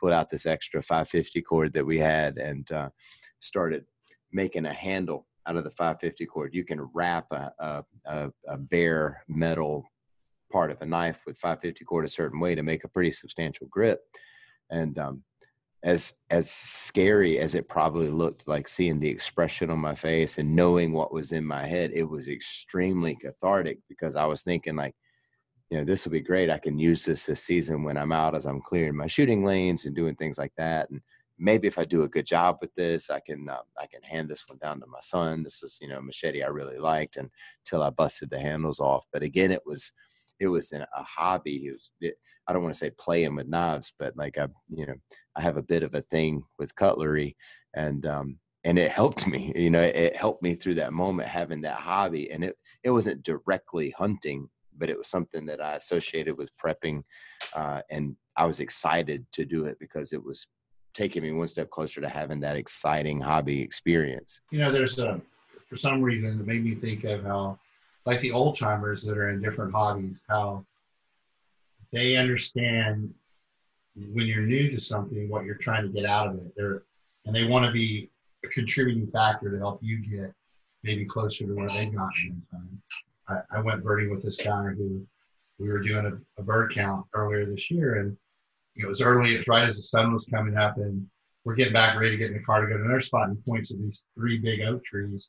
put 0.00 0.12
out 0.12 0.30
this 0.30 0.46
extra 0.46 0.82
550 0.82 1.42
cord 1.42 1.72
that 1.74 1.84
we 1.84 1.98
had 1.98 2.38
and 2.38 2.70
uh, 2.72 2.88
started 3.40 3.84
making 4.32 4.66
a 4.66 4.72
handle 4.72 5.26
out 5.46 5.56
of 5.56 5.64
the 5.64 5.70
550 5.70 6.26
cord. 6.26 6.54
You 6.54 6.64
can 6.64 6.88
wrap 6.94 7.26
a, 7.30 7.52
a, 7.58 7.84
a, 8.06 8.32
a 8.48 8.58
bare 8.58 9.22
metal 9.28 9.84
part 10.50 10.70
of 10.70 10.80
a 10.80 10.86
knife 10.86 11.20
with 11.26 11.38
550 11.38 11.84
cord 11.84 12.04
a 12.04 12.08
certain 12.08 12.40
way 12.40 12.54
to 12.54 12.62
make 12.62 12.84
a 12.84 12.88
pretty 12.88 13.10
substantial 13.10 13.66
grip. 13.68 14.00
And 14.70 14.98
um, 14.98 15.22
as 15.84 16.14
as 16.30 16.48
scary 16.50 17.38
as 17.38 17.54
it 17.54 17.68
probably 17.68 18.08
looked 18.08 18.46
like 18.46 18.68
seeing 18.68 19.00
the 19.00 19.08
expression 19.08 19.70
on 19.70 19.78
my 19.78 19.94
face 19.94 20.38
and 20.38 20.54
knowing 20.54 20.92
what 20.92 21.12
was 21.12 21.32
in 21.32 21.44
my 21.44 21.66
head 21.66 21.90
it 21.92 22.04
was 22.04 22.28
extremely 22.28 23.16
cathartic 23.16 23.78
because 23.88 24.14
i 24.14 24.24
was 24.24 24.42
thinking 24.42 24.76
like 24.76 24.94
you 25.72 25.78
know 25.78 25.84
this 25.84 26.04
will 26.04 26.12
be 26.12 26.20
great. 26.20 26.50
I 26.50 26.58
can 26.58 26.78
use 26.78 27.02
this 27.06 27.24
this 27.24 27.42
season 27.42 27.82
when 27.82 27.96
i'm 27.96 28.12
out 28.12 28.34
as 28.34 28.44
i'm 28.44 28.60
clearing 28.60 28.94
my 28.94 29.06
shooting 29.06 29.42
lanes 29.42 29.86
and 29.86 29.96
doing 29.96 30.14
things 30.14 30.36
like 30.36 30.52
that 30.58 30.90
and 30.90 31.00
maybe 31.38 31.66
if 31.66 31.78
i 31.78 31.84
do 31.86 32.02
a 32.02 32.08
good 32.08 32.26
job 32.26 32.58
with 32.60 32.74
this 32.74 33.08
i 33.08 33.18
can 33.20 33.48
uh, 33.48 33.62
i 33.80 33.86
can 33.86 34.02
hand 34.02 34.28
this 34.28 34.44
one 34.46 34.58
down 34.58 34.78
to 34.80 34.86
my 34.86 35.00
son. 35.00 35.42
This 35.42 35.62
is 35.62 35.78
you 35.80 35.88
know 35.88 36.00
machete 36.02 36.42
i 36.42 36.48
really 36.48 36.78
liked 36.78 37.16
until 37.16 37.82
i 37.82 37.88
busted 37.88 38.28
the 38.28 38.38
handles 38.38 38.80
off. 38.80 39.06
But 39.12 39.22
again 39.22 39.50
it 39.50 39.62
was 39.64 39.92
it 40.42 40.48
was 40.48 40.72
a 40.72 40.86
hobby. 41.02 41.70
Was, 41.70 41.90
it, 42.00 42.14
I 42.46 42.52
don't 42.52 42.62
want 42.62 42.74
to 42.74 42.78
say 42.78 42.90
playing 42.98 43.36
with 43.36 43.48
knives, 43.48 43.92
but 43.98 44.16
like 44.16 44.38
I, 44.38 44.48
you 44.68 44.86
know, 44.86 44.94
I 45.36 45.40
have 45.40 45.56
a 45.56 45.62
bit 45.62 45.82
of 45.84 45.94
a 45.94 46.02
thing 46.02 46.42
with 46.58 46.74
cutlery, 46.74 47.36
and 47.74 48.04
um, 48.04 48.38
and 48.64 48.78
it 48.78 48.90
helped 48.90 49.26
me. 49.26 49.52
You 49.54 49.70
know, 49.70 49.80
it 49.80 50.16
helped 50.16 50.42
me 50.42 50.54
through 50.54 50.74
that 50.76 50.92
moment 50.92 51.28
having 51.28 51.60
that 51.62 51.76
hobby, 51.76 52.30
and 52.30 52.42
it 52.42 52.56
it 52.82 52.90
wasn't 52.90 53.22
directly 53.22 53.94
hunting, 53.96 54.48
but 54.76 54.90
it 54.90 54.98
was 54.98 55.08
something 55.08 55.46
that 55.46 55.62
I 55.62 55.76
associated 55.76 56.36
with 56.36 56.50
prepping, 56.62 57.02
uh, 57.54 57.82
and 57.88 58.16
I 58.36 58.46
was 58.46 58.60
excited 58.60 59.24
to 59.34 59.44
do 59.44 59.66
it 59.66 59.78
because 59.78 60.12
it 60.12 60.24
was 60.24 60.46
taking 60.92 61.22
me 61.22 61.30
one 61.30 61.48
step 61.48 61.70
closer 61.70 62.00
to 62.00 62.08
having 62.08 62.40
that 62.40 62.56
exciting 62.56 63.20
hobby 63.20 63.62
experience. 63.62 64.40
You 64.50 64.58
know, 64.58 64.72
there's 64.72 64.98
a 64.98 65.20
for 65.68 65.76
some 65.76 66.02
reason 66.02 66.40
it 66.40 66.46
made 66.46 66.64
me 66.64 66.74
think 66.74 67.04
of 67.04 67.22
how 67.22 67.58
like 68.04 68.20
the 68.20 68.32
old 68.32 68.58
timers 68.58 69.02
that 69.04 69.16
are 69.16 69.30
in 69.30 69.40
different 69.40 69.72
hobbies, 69.72 70.22
how 70.28 70.64
they 71.92 72.16
understand 72.16 73.12
when 74.12 74.26
you're 74.26 74.46
new 74.46 74.70
to 74.70 74.80
something 74.80 75.28
what 75.28 75.44
you're 75.44 75.54
trying 75.56 75.82
to 75.82 75.88
get 75.88 76.06
out 76.06 76.28
of 76.28 76.36
it. 76.36 76.52
They're 76.56 76.82
and 77.24 77.34
they 77.34 77.46
want 77.46 77.64
to 77.64 77.72
be 77.72 78.10
a 78.44 78.48
contributing 78.48 79.06
factor 79.10 79.50
to 79.50 79.58
help 79.58 79.78
you 79.82 79.98
get 79.98 80.32
maybe 80.82 81.04
closer 81.04 81.46
to 81.46 81.54
where 81.54 81.68
they've 81.68 81.94
gotten. 81.94 82.42
I, 83.28 83.38
I 83.52 83.60
went 83.60 83.84
birding 83.84 84.10
with 84.10 84.22
this 84.22 84.40
guy 84.42 84.64
who 84.64 85.06
we 85.58 85.68
were 85.68 85.80
doing 85.80 86.06
a, 86.06 86.40
a 86.40 86.44
bird 86.44 86.74
count 86.74 87.06
earlier 87.14 87.46
this 87.46 87.70
year, 87.70 88.00
and 88.00 88.16
it 88.74 88.86
was 88.86 89.00
early. 89.00 89.34
It 89.34 89.38
was 89.38 89.48
right 89.48 89.68
as 89.68 89.76
the 89.76 89.84
sun 89.84 90.12
was 90.12 90.24
coming 90.24 90.56
up, 90.56 90.78
and 90.78 91.06
we're 91.44 91.54
getting 91.54 91.72
back 91.72 91.96
ready 91.96 92.10
to 92.10 92.16
get 92.16 92.28
in 92.28 92.34
the 92.36 92.42
car 92.42 92.62
to 92.62 92.66
go 92.66 92.78
to 92.78 92.84
another 92.84 93.00
spot. 93.00 93.28
And 93.28 93.44
points 93.44 93.70
of 93.70 93.78
these 93.78 94.08
three 94.16 94.38
big 94.38 94.62
oak 94.62 94.84
trees 94.84 95.28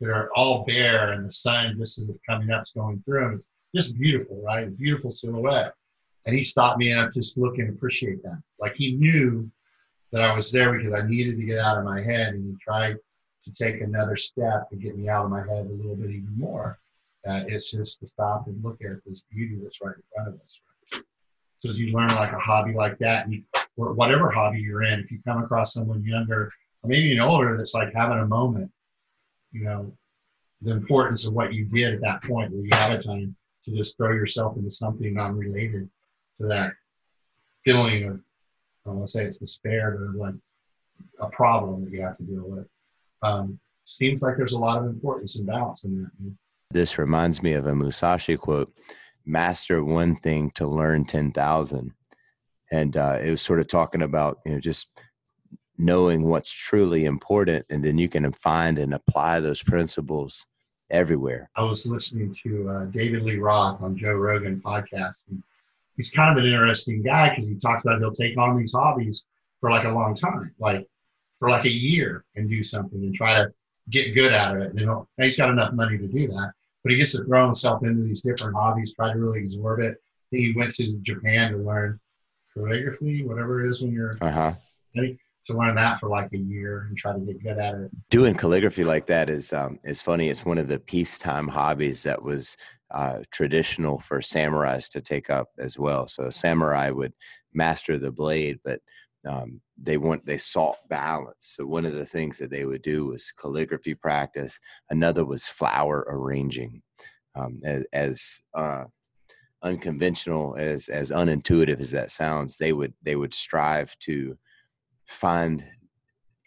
that 0.00 0.10
are 0.10 0.30
all 0.34 0.64
bare 0.64 1.12
and 1.12 1.28
the 1.28 1.32
sun 1.32 1.76
just 1.78 1.98
as 1.98 2.08
it's 2.08 2.18
coming 2.28 2.50
up 2.50 2.62
is 2.62 2.72
going 2.74 3.02
through 3.04 3.20
them. 3.20 3.44
It's 3.72 3.86
just 3.86 3.98
beautiful, 3.98 4.42
right? 4.42 4.66
A 4.66 4.70
beautiful 4.70 5.10
silhouette. 5.10 5.74
And 6.26 6.36
he 6.36 6.44
stopped 6.44 6.78
me 6.78 6.90
and 6.90 7.00
I 7.00 7.08
just 7.08 7.38
look 7.38 7.58
and 7.58 7.70
appreciate 7.70 8.22
that. 8.22 8.40
Like 8.58 8.76
he 8.76 8.96
knew 8.96 9.50
that 10.12 10.22
I 10.22 10.34
was 10.34 10.50
there 10.50 10.76
because 10.76 10.92
I 10.92 11.06
needed 11.06 11.36
to 11.36 11.44
get 11.44 11.58
out 11.58 11.78
of 11.78 11.84
my 11.84 12.02
head 12.02 12.34
and 12.34 12.44
he 12.44 12.56
tried 12.62 12.96
to 13.44 13.52
take 13.52 13.80
another 13.80 14.16
step 14.16 14.68
to 14.70 14.76
get 14.76 14.96
me 14.96 15.08
out 15.08 15.24
of 15.24 15.30
my 15.30 15.40
head 15.40 15.66
a 15.66 15.72
little 15.72 15.96
bit 15.96 16.10
even 16.10 16.36
more. 16.36 16.78
Uh, 17.26 17.42
it's 17.46 17.70
just 17.70 18.00
to 18.00 18.06
stop 18.06 18.46
and 18.46 18.62
look 18.64 18.80
at 18.82 19.04
this 19.06 19.24
beauty 19.30 19.58
that's 19.62 19.80
right 19.82 19.96
in 19.96 20.02
front 20.14 20.28
of 20.28 20.34
us. 20.34 20.60
Right? 20.92 21.02
So 21.60 21.70
as 21.70 21.78
you 21.78 21.92
learn 21.92 22.08
like 22.08 22.32
a 22.32 22.38
hobby 22.38 22.72
like 22.72 22.98
that, 22.98 23.26
and 23.26 23.34
you, 23.34 23.42
or 23.76 23.92
whatever 23.92 24.30
hobby 24.30 24.60
you're 24.60 24.82
in, 24.82 25.00
if 25.00 25.10
you 25.10 25.20
come 25.26 25.42
across 25.42 25.74
someone 25.74 26.02
younger 26.02 26.50
or 26.82 26.88
maybe 26.88 27.08
even 27.08 27.22
older 27.22 27.56
that's 27.56 27.74
like 27.74 27.92
having 27.94 28.18
a 28.18 28.26
moment 28.26 28.70
you 29.52 29.64
know, 29.64 29.92
the 30.62 30.72
importance 30.72 31.26
of 31.26 31.32
what 31.32 31.52
you 31.52 31.64
did 31.66 31.94
at 31.94 32.00
that 32.02 32.22
point 32.22 32.52
where 32.52 32.64
you 32.64 32.70
had 32.72 32.92
a 32.92 33.02
time 33.02 33.34
to 33.64 33.76
just 33.76 33.96
throw 33.96 34.12
yourself 34.12 34.56
into 34.56 34.70
something 34.70 35.18
unrelated 35.18 35.88
to 36.40 36.46
that 36.46 36.72
feeling 37.64 38.04
of, 38.04 38.20
I 38.86 38.90
want 38.90 39.06
to 39.06 39.10
say 39.10 39.24
it's 39.24 39.38
despair, 39.38 39.98
but 39.98 40.18
like 40.18 40.34
a 41.20 41.28
problem 41.28 41.84
that 41.84 41.92
you 41.92 42.02
have 42.02 42.16
to 42.18 42.24
deal 42.24 42.48
with. 42.48 42.66
Um, 43.22 43.58
seems 43.84 44.22
like 44.22 44.36
there's 44.36 44.52
a 44.52 44.58
lot 44.58 44.78
of 44.78 44.86
importance 44.86 45.36
and 45.36 45.46
balance 45.46 45.84
in 45.84 46.02
that. 46.02 46.34
This 46.70 46.98
reminds 46.98 47.42
me 47.42 47.54
of 47.54 47.66
a 47.66 47.74
Musashi 47.74 48.36
quote 48.36 48.72
master 49.26 49.84
one 49.84 50.16
thing 50.16 50.50
to 50.52 50.66
learn 50.66 51.04
10,000. 51.04 51.92
and 52.72 52.96
uh, 52.96 53.18
it 53.20 53.30
was 53.30 53.42
sort 53.42 53.60
of 53.60 53.68
talking 53.68 54.02
about 54.02 54.38
you 54.46 54.52
know 54.52 54.60
just 54.60 54.88
knowing 55.80 56.28
what's 56.28 56.52
truly 56.52 57.06
important, 57.06 57.64
and 57.70 57.82
then 57.82 57.98
you 57.98 58.08
can 58.08 58.30
find 58.32 58.78
and 58.78 58.92
apply 58.92 59.40
those 59.40 59.62
principles 59.62 60.44
everywhere. 60.90 61.50
I 61.56 61.64
was 61.64 61.86
listening 61.86 62.34
to 62.42 62.68
uh, 62.68 62.84
David 62.86 63.22
Lee 63.22 63.38
Roth 63.38 63.80
on 63.80 63.96
Joe 63.96 64.12
Rogan 64.12 64.60
podcast, 64.64 65.28
and 65.28 65.42
he's 65.96 66.10
kind 66.10 66.36
of 66.36 66.44
an 66.44 66.50
interesting 66.50 67.02
guy 67.02 67.30
because 67.30 67.48
he 67.48 67.56
talks 67.56 67.84
about 67.84 67.98
he'll 67.98 68.12
take 68.12 68.36
on 68.36 68.58
these 68.58 68.72
hobbies 68.72 69.24
for 69.60 69.70
like 69.70 69.84
a 69.84 69.90
long 69.90 70.14
time, 70.14 70.54
like 70.58 70.86
for 71.38 71.48
like 71.48 71.64
a 71.64 71.70
year, 71.70 72.24
and 72.36 72.50
do 72.50 72.62
something 72.62 73.00
and 73.00 73.14
try 73.14 73.34
to 73.34 73.50
get 73.88 74.14
good 74.14 74.34
at 74.34 74.56
it. 74.56 74.72
You 74.74 74.86
know, 74.86 75.08
he's 75.16 75.36
got 75.36 75.50
enough 75.50 75.72
money 75.72 75.96
to 75.96 76.06
do 76.06 76.28
that, 76.28 76.52
but 76.84 76.92
he 76.92 76.98
gets 76.98 77.12
to 77.12 77.24
throw 77.24 77.46
himself 77.46 77.82
into 77.84 78.02
these 78.02 78.20
different 78.20 78.54
hobbies, 78.54 78.94
try 78.94 79.12
to 79.12 79.18
really 79.18 79.44
absorb 79.44 79.80
it. 79.80 79.96
He 80.30 80.52
went 80.54 80.74
to 80.74 80.98
Japan 81.02 81.52
to 81.52 81.58
learn 81.58 81.98
calligraphy, 82.54 83.24
whatever 83.24 83.64
it 83.64 83.70
is 83.70 83.82
when 83.82 83.92
you're 83.92 84.14
uh-huh. 84.20 84.54
To 85.50 85.58
learn 85.58 85.74
that 85.74 86.00
for 86.00 86.08
like 86.08 86.32
a 86.32 86.38
year 86.38 86.86
and 86.88 86.96
try 86.96 87.12
to 87.12 87.18
get 87.20 87.42
good 87.42 87.58
at 87.58 87.74
it. 87.74 87.90
Doing 88.10 88.34
calligraphy 88.34 88.84
like 88.84 89.06
that 89.06 89.28
is 89.28 89.52
um, 89.52 89.78
is 89.84 90.02
funny. 90.02 90.28
It's 90.28 90.44
one 90.44 90.58
of 90.58 90.68
the 90.68 90.78
peacetime 90.78 91.48
hobbies 91.48 92.02
that 92.04 92.22
was 92.22 92.56
uh, 92.90 93.20
traditional 93.30 93.98
for 93.98 94.20
samurais 94.20 94.88
to 94.90 95.00
take 95.00 95.30
up 95.30 95.48
as 95.58 95.78
well. 95.78 96.08
So 96.08 96.24
a 96.24 96.32
samurai 96.32 96.90
would 96.90 97.12
master 97.52 97.98
the 97.98 98.10
blade, 98.10 98.58
but 98.64 98.80
um, 99.28 99.60
they 99.80 99.96
want 99.96 100.24
they 100.24 100.38
sought 100.38 100.76
balance. 100.88 101.54
So 101.56 101.66
one 101.66 101.84
of 101.86 101.94
the 101.94 102.06
things 102.06 102.38
that 102.38 102.50
they 102.50 102.64
would 102.64 102.82
do 102.82 103.06
was 103.06 103.32
calligraphy 103.32 103.94
practice. 103.94 104.58
Another 104.88 105.24
was 105.24 105.46
flower 105.46 106.06
arranging. 106.08 106.82
Um, 107.36 107.60
as, 107.64 107.84
as 107.92 108.42
uh, 108.54 108.84
unconventional 109.62 110.56
as 110.58 110.88
as 110.88 111.10
unintuitive 111.10 111.80
as 111.80 111.90
that 111.92 112.10
sounds, 112.10 112.56
they 112.56 112.72
would 112.72 112.94
they 113.02 113.16
would 113.16 113.34
strive 113.34 113.96
to 114.00 114.36
find 115.10 115.64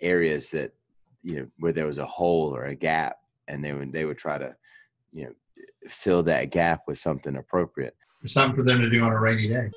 areas 0.01 0.49
that 0.49 0.73
you 1.21 1.35
know 1.35 1.47
where 1.59 1.73
there 1.73 1.85
was 1.85 1.97
a 1.97 2.05
hole 2.05 2.55
or 2.55 2.65
a 2.65 2.75
gap, 2.75 3.17
and 3.47 3.63
they 3.63 3.73
would 3.73 3.93
they 3.93 4.05
would 4.05 4.17
try 4.17 4.37
to 4.37 4.55
you 5.11 5.25
know 5.25 5.31
fill 5.87 6.23
that 6.23 6.51
gap 6.51 6.83
with 6.87 6.97
something 6.97 7.35
appropriate. 7.35 7.95
something 8.25 8.55
for 8.55 8.63
them 8.63 8.79
to 8.81 8.89
do 8.89 9.03
on 9.03 9.11
a 9.11 9.19
rainy 9.19 9.47
day 9.47 9.69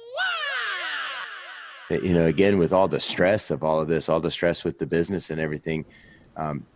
you 1.91 2.15
know, 2.15 2.27
again, 2.27 2.59
with 2.59 2.73
all 2.73 2.89
the 2.89 3.01
stress 3.01 3.51
of 3.51 3.63
all 3.63 3.81
of 3.81 3.89
this, 3.89 4.09
all 4.09 4.21
the 4.21 4.31
stress 4.31 4.65
with 4.65 4.79
the 4.79 4.87
business 4.87 5.31
and 5.31 5.41
everything, 5.41 5.85
um, 6.37 6.67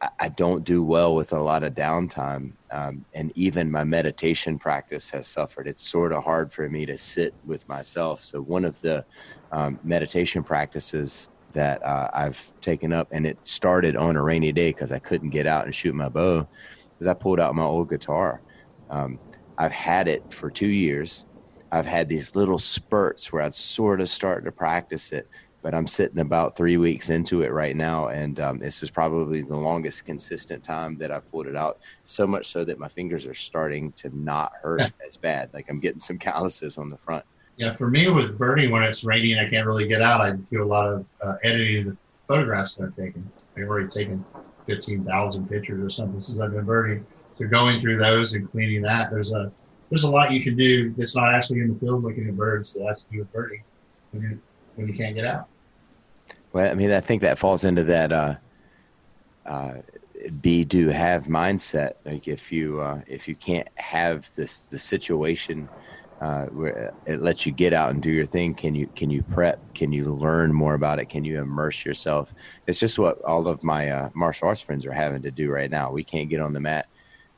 I, 0.00 0.08
I, 0.20 0.28
don't 0.28 0.64
do 0.64 0.82
well 0.82 1.14
with 1.14 1.32
a 1.32 1.40
lot 1.40 1.62
of 1.62 1.74
downtime. 1.74 2.52
Um, 2.70 3.04
and 3.14 3.30
even 3.34 3.70
my 3.70 3.84
meditation 3.84 4.58
practice 4.58 5.10
has 5.10 5.26
suffered. 5.26 5.68
It's 5.68 5.86
sort 5.86 6.12
of 6.12 6.24
hard 6.24 6.52
for 6.52 6.68
me 6.68 6.86
to 6.86 6.96
sit 6.96 7.34
with 7.44 7.68
myself. 7.68 8.24
So, 8.24 8.40
one 8.40 8.64
of 8.64 8.80
the 8.80 9.04
um, 9.52 9.78
meditation 9.84 10.42
practices 10.42 11.28
that 11.52 11.82
uh, 11.84 12.10
I've 12.12 12.52
taken 12.60 12.92
up, 12.92 13.08
and 13.10 13.26
it 13.26 13.38
started 13.42 13.96
on 13.96 14.16
a 14.16 14.22
rainy 14.22 14.52
day 14.52 14.70
because 14.70 14.92
I 14.92 14.98
couldn't 14.98 15.30
get 15.30 15.46
out 15.46 15.64
and 15.64 15.74
shoot 15.74 15.94
my 15.94 16.08
bow, 16.08 16.46
because 16.92 17.06
I 17.06 17.14
pulled 17.14 17.40
out 17.40 17.54
my 17.54 17.64
old 17.64 17.88
guitar. 17.88 18.40
Um, 18.90 19.18
I've 19.56 19.72
had 19.72 20.08
it 20.08 20.32
for 20.32 20.50
two 20.50 20.68
years 20.68 21.24
I've 21.70 21.86
had 21.86 22.08
these 22.08 22.34
little 22.34 22.58
spurts 22.58 23.32
where 23.32 23.42
I'd 23.42 23.54
sort 23.54 24.00
of 24.00 24.08
start 24.08 24.44
to 24.44 24.52
practice 24.52 25.12
it, 25.12 25.28
but 25.62 25.74
I'm 25.74 25.86
sitting 25.86 26.18
about 26.18 26.56
three 26.56 26.76
weeks 26.76 27.10
into 27.10 27.42
it 27.42 27.52
right 27.52 27.76
now, 27.76 28.08
and 28.08 28.40
um, 28.40 28.58
this 28.58 28.82
is 28.82 28.90
probably 28.90 29.42
the 29.42 29.56
longest 29.56 30.04
consistent 30.04 30.64
time 30.64 30.96
that 30.98 31.10
I've 31.10 31.30
pulled 31.30 31.46
it 31.46 31.56
out. 31.56 31.80
So 32.04 32.26
much 32.26 32.46
so 32.46 32.64
that 32.64 32.78
my 32.78 32.88
fingers 32.88 33.26
are 33.26 33.34
starting 33.34 33.92
to 33.92 34.16
not 34.16 34.52
hurt 34.62 34.92
as 35.06 35.16
bad. 35.16 35.50
Like 35.52 35.68
I'm 35.68 35.78
getting 35.78 35.98
some 35.98 36.18
calluses 36.18 36.78
on 36.78 36.88
the 36.88 36.96
front. 36.96 37.24
Yeah, 37.58 37.74
for 37.74 37.90
me 37.90 38.08
with 38.08 38.38
birding, 38.38 38.70
when 38.70 38.84
it's 38.84 39.02
raining, 39.02 39.36
I 39.36 39.50
can't 39.50 39.66
really 39.66 39.88
get 39.88 40.00
out. 40.00 40.20
I 40.20 40.30
do 40.30 40.62
a 40.62 40.64
lot 40.64 40.86
of 40.86 41.04
uh, 41.20 41.34
editing 41.42 41.88
the 41.88 41.96
photographs 42.28 42.76
that 42.76 42.84
I've 42.84 42.96
taken. 42.96 43.28
I've 43.56 43.64
already 43.64 43.88
taken 43.88 44.24
15,000 44.66 45.48
pictures 45.48 45.84
or 45.84 45.90
something 45.90 46.20
since 46.20 46.38
I've 46.38 46.52
been 46.52 46.64
birding. 46.64 47.04
So 47.36 47.48
going 47.48 47.80
through 47.80 47.98
those 47.98 48.34
and 48.34 48.48
cleaning 48.48 48.80
that, 48.82 49.10
there's 49.10 49.32
a 49.32 49.50
there's 49.90 50.04
a 50.04 50.10
lot 50.10 50.30
you 50.30 50.44
can 50.44 50.56
do 50.56 50.92
that's 50.92 51.16
not 51.16 51.34
actually 51.34 51.60
in 51.60 51.72
the 51.72 51.80
field 51.80 52.04
looking 52.04 52.28
at 52.28 52.36
birds 52.36 52.74
that 52.74 52.86
has 52.86 53.02
to 53.02 53.10
do 53.10 53.18
with 53.20 53.32
birding 53.32 53.64
when 54.12 54.22
you 54.22 54.40
when 54.76 54.86
you 54.86 54.94
can't 54.94 55.16
get 55.16 55.24
out. 55.24 55.48
Well, 56.52 56.70
I 56.70 56.74
mean, 56.74 56.92
I 56.92 57.00
think 57.00 57.22
that 57.22 57.38
falls 57.38 57.64
into 57.64 57.82
that 57.84 58.12
uh, 58.12 58.34
uh, 59.46 59.74
be 60.40 60.64
do 60.64 60.88
have 60.88 61.24
mindset. 61.24 61.94
Like 62.04 62.28
if 62.28 62.52
you 62.52 62.80
uh, 62.80 63.00
if 63.08 63.26
you 63.26 63.34
can't 63.34 63.68
have 63.76 64.32
this 64.36 64.60
the 64.70 64.78
situation 64.78 65.68
uh, 66.20 66.46
where 66.46 66.92
it 67.06 67.22
lets 67.22 67.46
you 67.46 67.52
get 67.52 67.72
out 67.72 67.90
and 67.90 68.02
do 68.02 68.10
your 68.10 68.26
thing, 68.26 68.54
can 68.54 68.74
you 68.74 68.88
can 68.96 69.08
you 69.08 69.22
prep? 69.22 69.60
Can 69.74 69.92
you 69.92 70.12
learn 70.12 70.52
more 70.52 70.74
about 70.74 70.98
it? 70.98 71.06
Can 71.06 71.24
you 71.24 71.40
immerse 71.40 71.84
yourself? 71.84 72.34
It's 72.66 72.80
just 72.80 72.98
what 72.98 73.22
all 73.22 73.46
of 73.46 73.62
my 73.62 73.90
uh, 73.90 74.10
martial 74.14 74.48
arts 74.48 74.60
friends 74.60 74.84
are 74.84 74.92
having 74.92 75.22
to 75.22 75.30
do 75.30 75.50
right 75.50 75.70
now. 75.70 75.92
We 75.92 76.02
can't 76.02 76.28
get 76.28 76.40
on 76.40 76.52
the 76.52 76.60
mat 76.60 76.88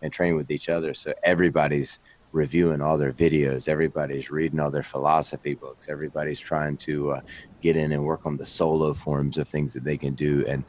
and 0.01 0.11
train 0.13 0.35
with 0.35 0.51
each 0.51 0.71
other, 0.71 0.95
so 0.95 1.13
everybody's 1.23 1.99
reviewing 2.33 2.81
all 2.81 2.97
their 2.97 3.13
videos. 3.13 3.69
Everybody's 3.69 4.31
reading 4.31 4.61
all 4.61 4.71
their 4.71 4.83
philosophy 4.83 5.55
books. 5.55 5.89
Everybody's 5.89 6.41
trying 6.41 6.77
to 6.79 7.13
uh, 7.13 7.21
get 7.61 7.77
in 7.77 7.93
and 7.93 8.05
work 8.05 8.25
on 8.25 8.37
the 8.37 8.47
solo 8.47 8.95
forms 8.95 9.37
of 9.37 9.49
things 9.49 9.73
that 9.75 9.85
they 9.85 9.97
can 9.99 10.15
do. 10.15 10.45
And 10.47 10.65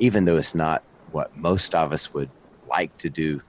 even 0.00 0.24
though 0.24 0.36
it's 0.36 0.54
not 0.54 0.82
what 1.12 1.34
most 1.36 1.74
of 1.74 1.92
us 1.92 2.12
would 2.12 2.30
like 2.68 2.98
to 2.98 3.08
do 3.08 3.40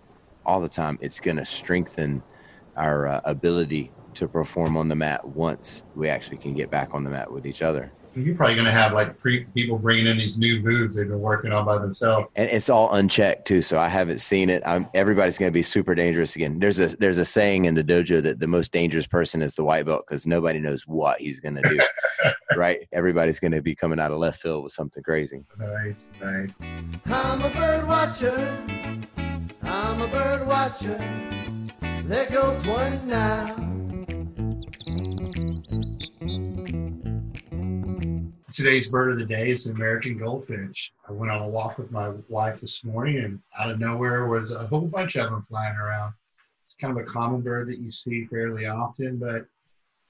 all 0.46 0.62
the 0.62 0.70
time, 0.70 0.98
it's 1.02 1.20
going 1.20 1.38
to 1.38 1.46
strengthen 1.46 2.22
our 2.78 3.08
uh, 3.08 3.22
ability 3.26 3.92
to 4.16 4.28
perform 4.28 4.78
on 4.78 4.90
the 4.90 4.96
mat 4.96 5.28
once 5.28 5.84
we 5.96 6.10
actually 6.10 6.38
can 6.38 6.54
get 6.54 6.70
back 6.70 6.94
on 6.94 7.04
the 7.04 7.10
mat 7.10 7.32
with 7.32 7.46
each 7.46 7.62
other. 7.62 7.92
You're 8.16 8.36
probably 8.36 8.56
going 8.56 8.66
to 8.66 8.72
have 8.72 8.94
like 8.94 9.20
pre- 9.20 9.44
people 9.54 9.78
bringing 9.78 10.08
in 10.08 10.18
these 10.18 10.38
new 10.38 10.62
moves 10.62 10.96
they've 10.96 11.08
been 11.08 11.20
working 11.20 11.52
on 11.52 11.66
by 11.66 11.78
themselves. 11.78 12.30
And 12.36 12.50
it's 12.50 12.70
all 12.70 12.94
unchecked 12.94 13.46
too 13.46 13.62
so 13.62 13.78
i 13.78 13.90
haven't 13.90 14.20
seen 14.20 14.50
it. 14.50 14.64
I'm, 14.66 14.88
everybody's 14.94 15.38
going 15.38 15.52
to 15.52 15.54
be 15.54 15.62
super 15.62 15.96
dangerous 15.96 16.36
again. 16.36 16.60
There's 16.60 16.80
a 16.80 16.96
there's 16.96 17.18
a 17.18 17.26
saying 17.26 17.66
in 17.66 17.76
the 17.76 17.84
dojo 17.84 18.24
that 18.24 18.40
the 18.40 18.48
most 18.48 18.72
dangerous 18.72 19.06
person 19.06 19.42
is 19.42 19.56
the 19.56 19.66
white 19.66 19.86
belt 19.86 20.06
because 20.08 20.26
nobody 20.26 20.60
knows 20.60 20.88
what 20.88 21.20
he's 21.20 21.42
going 21.42 21.56
to 21.56 21.62
do 21.62 21.80
right? 22.56 22.88
Everybody's 22.94 23.40
going 23.40 23.52
to 23.52 23.62
be 23.62 23.76
coming 23.76 24.00
out 24.00 24.12
of 24.12 24.18
left 24.18 24.42
field 24.42 24.64
with 24.64 24.72
something 24.72 25.04
crazy. 25.04 25.44
Nice 25.60 26.08
nice. 26.22 26.52
I'm 27.08 27.42
a 27.42 27.50
bird 27.50 27.86
watcher. 27.86 28.64
I'm 29.64 30.02
a 30.02 30.08
bird 30.08 30.48
watcher. 30.48 30.98
There 32.06 32.30
goes 32.30 32.66
one 32.66 33.08
now 33.08 33.76
today's 38.56 38.88
bird 38.88 39.12
of 39.12 39.20
the 39.20 39.26
day 39.26 39.52
is 39.52 39.66
the 39.66 39.72
American 39.72 40.18
goldfinch. 40.18 40.94
I 41.10 41.12
went 41.12 41.30
on 41.30 41.42
a 41.42 41.48
walk 41.48 41.78
with 41.78 41.92
my 41.92 42.14
wife 42.30 42.62
this 42.62 42.86
morning, 42.86 43.18
and 43.18 43.40
out 43.60 43.70
of 43.70 43.80
nowhere 43.80 44.28
was 44.28 44.54
a 44.54 44.66
whole 44.68 44.88
bunch 44.88 45.18
of 45.18 45.30
them 45.30 45.46
flying 45.50 45.76
around. 45.76 46.14
It's 46.66 46.76
kind 46.80 46.98
of 46.98 47.06
a 47.06 47.08
common 47.08 47.42
bird 47.42 47.68
that 47.68 47.80
you 47.80 47.92
see 47.92 48.26
fairly 48.26 48.66
often, 48.66 49.18
but 49.18 49.46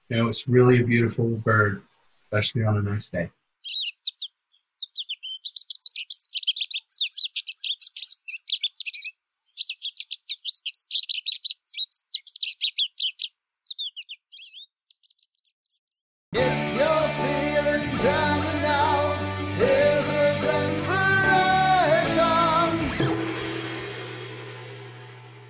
you 0.10 0.18
know, 0.18 0.28
it's 0.28 0.48
really 0.48 0.80
a 0.80 0.86
beautiful 0.86 1.28
bird, 1.38 1.82
especially 2.26 2.64
on 2.64 2.78
a 2.78 2.82
nice 2.84 3.10
day. 3.10 3.32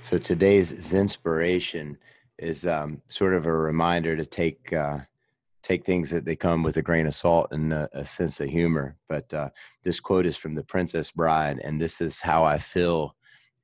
So 0.06 0.20
today's 0.20 0.94
inspiration 0.94 1.98
is 2.38 2.68
um, 2.68 3.02
sort 3.08 3.34
of 3.34 3.48
a 3.48 3.52
reminder 3.52 4.16
to 4.16 4.24
take 4.24 4.72
uh, 4.72 5.00
take 5.64 5.84
things 5.84 6.12
that 6.12 6.26
they 6.26 6.36
come 6.36 6.62
with 6.62 6.78
a 6.78 6.84
grain 6.84 7.08
of 7.08 7.16
salt 7.16 7.48
and 7.50 7.74
a, 7.74 7.90
a 7.92 8.06
sense 8.06 8.40
of 8.40 8.48
humor. 8.48 8.98
But 9.10 9.34
uh, 9.34 9.50
this 9.82 10.00
quote 10.00 10.28
is 10.28 10.38
from 10.38 10.54
The 10.54 10.64
Princess 10.64 11.10
Bride, 11.10 11.60
and 11.64 11.82
this 11.82 12.02
is 12.02 12.22
how 12.22 12.44
I 12.44 12.60
feel 12.60 13.16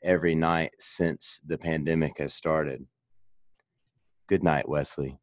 every 0.01 0.33
night 0.33 0.71
since 0.79 1.39
the 1.45 1.59
pandemic 1.59 2.17
has 2.17 2.33
started. 2.33 2.87
Good 4.25 4.43
night, 4.43 4.67
Westley. 4.67 5.19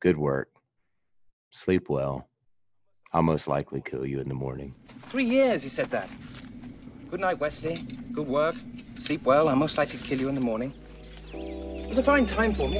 Good 0.00 0.16
work. 0.16 0.48
Sleep 1.50 1.90
well. 1.90 2.30
I'll 3.12 3.22
most 3.22 3.46
likely 3.46 3.82
kill 3.82 4.06
you 4.06 4.20
in 4.20 4.30
the 4.30 4.34
morning. 4.34 4.74
Three 5.02 5.26
years, 5.26 5.62
he 5.62 5.68
said 5.68 5.90
that. 5.90 6.08
Good 7.10 7.20
night, 7.20 7.38
Westley. 7.38 7.76
Good 8.14 8.26
work. 8.26 8.54
Sleep 8.98 9.24
well. 9.24 9.48
I'm 9.48 9.58
most 9.58 9.76
likely 9.76 9.98
to 9.98 10.04
kill 10.04 10.20
you 10.20 10.28
in 10.28 10.34
the 10.34 10.40
morning. 10.40 10.72
It 11.32 11.88
was 11.88 11.98
a 11.98 12.02
fine 12.02 12.26
time 12.26 12.54
for 12.54 12.68
me. 12.68 12.78